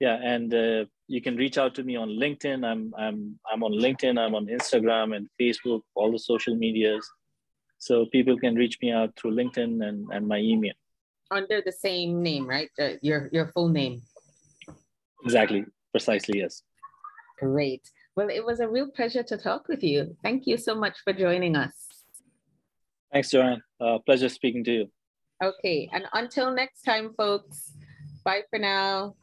yeah, 0.00 0.18
and 0.22 0.52
uh, 0.52 0.84
you 1.06 1.22
can 1.22 1.36
reach 1.36 1.56
out 1.56 1.74
to 1.76 1.82
me 1.82 1.96
on 1.96 2.08
LinkedIn. 2.08 2.64
I'm 2.66 2.92
I'm 2.98 3.38
I'm 3.50 3.62
on 3.62 3.72
LinkedIn. 3.72 4.18
I'm 4.18 4.34
on 4.34 4.46
Instagram 4.46 5.16
and 5.16 5.28
Facebook, 5.40 5.82
all 5.94 6.10
the 6.10 6.18
social 6.18 6.54
medias. 6.56 7.08
So 7.78 8.06
people 8.06 8.38
can 8.38 8.54
reach 8.54 8.78
me 8.80 8.92
out 8.92 9.10
through 9.16 9.34
LinkedIn 9.34 9.86
and, 9.86 10.08
and 10.10 10.26
my 10.26 10.38
email. 10.38 10.72
Under 11.30 11.60
the 11.64 11.72
same 11.72 12.22
name, 12.22 12.46
right? 12.46 12.70
Uh, 12.78 12.94
your 13.02 13.28
your 13.32 13.46
full 13.48 13.68
name. 13.68 14.02
Exactly, 15.24 15.64
precisely, 15.92 16.40
yes. 16.40 16.62
Great. 17.38 17.90
Well, 18.16 18.28
it 18.28 18.44
was 18.44 18.60
a 18.60 18.68
real 18.68 18.88
pleasure 18.88 19.22
to 19.24 19.36
talk 19.36 19.68
with 19.68 19.82
you. 19.82 20.16
Thank 20.22 20.46
you 20.46 20.56
so 20.56 20.74
much 20.74 20.98
for 21.02 21.12
joining 21.12 21.56
us. 21.56 21.74
Thanks, 23.12 23.30
Joanne. 23.30 23.62
Uh, 23.80 23.98
pleasure 24.04 24.28
speaking 24.28 24.64
to 24.64 24.72
you. 24.72 24.90
Okay, 25.44 25.88
and 25.92 26.06
until 26.14 26.54
next 26.54 26.82
time, 26.82 27.12
folks, 27.18 27.74
bye 28.24 28.44
for 28.48 28.58
now. 28.58 29.14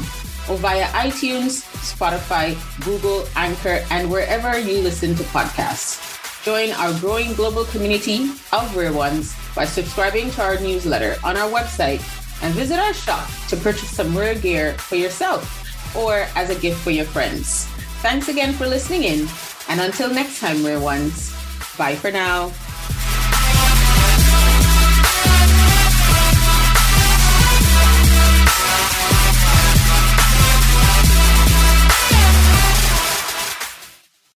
or 0.49 0.57
via 0.57 0.87
iTunes, 0.87 1.74
Spotify, 1.85 2.57
Google, 2.85 3.29
Anchor, 3.37 3.85
and 3.91 4.11
wherever 4.11 4.59
you 4.59 4.81
listen 4.81 5.15
to 5.15 5.23
podcasts. 5.25 6.01
Join 6.45 6.73
our 6.73 6.93
growing 7.01 7.33
global 7.35 7.65
community 7.67 8.31
of 8.53 8.77
Rare 8.77 8.93
Ones 8.93 9.35
by 9.55 9.65
subscribing 9.65 10.31
to 10.33 10.43
our 10.43 10.59
newsletter 10.61 11.17
on 11.23 11.37
our 11.37 11.49
website 11.49 12.03
and 12.43 12.53
visit 12.55 12.79
our 12.79 12.93
shop 12.93 13.29
to 13.49 13.57
purchase 13.57 13.91
some 13.91 14.17
rare 14.17 14.35
gear 14.35 14.75
for 14.75 14.97
yourself 14.97 15.65
or 15.97 16.27
as 16.35 16.51
a 16.51 16.59
gift 16.61 16.81
for 16.81 16.91
your 16.91 17.07
friends. 17.07 17.67
Thanks 18.03 18.29
again 18.29 18.53
for 18.53 18.67
listening 18.67 19.05
in, 19.05 19.29
and 19.69 19.81
until 19.81 20.13
next 20.13 20.41
time, 20.41 20.65
Rare 20.65 20.81
Ones, 20.81 21.33
bye 21.79 21.95
for 21.95 22.11
now. 22.11 22.53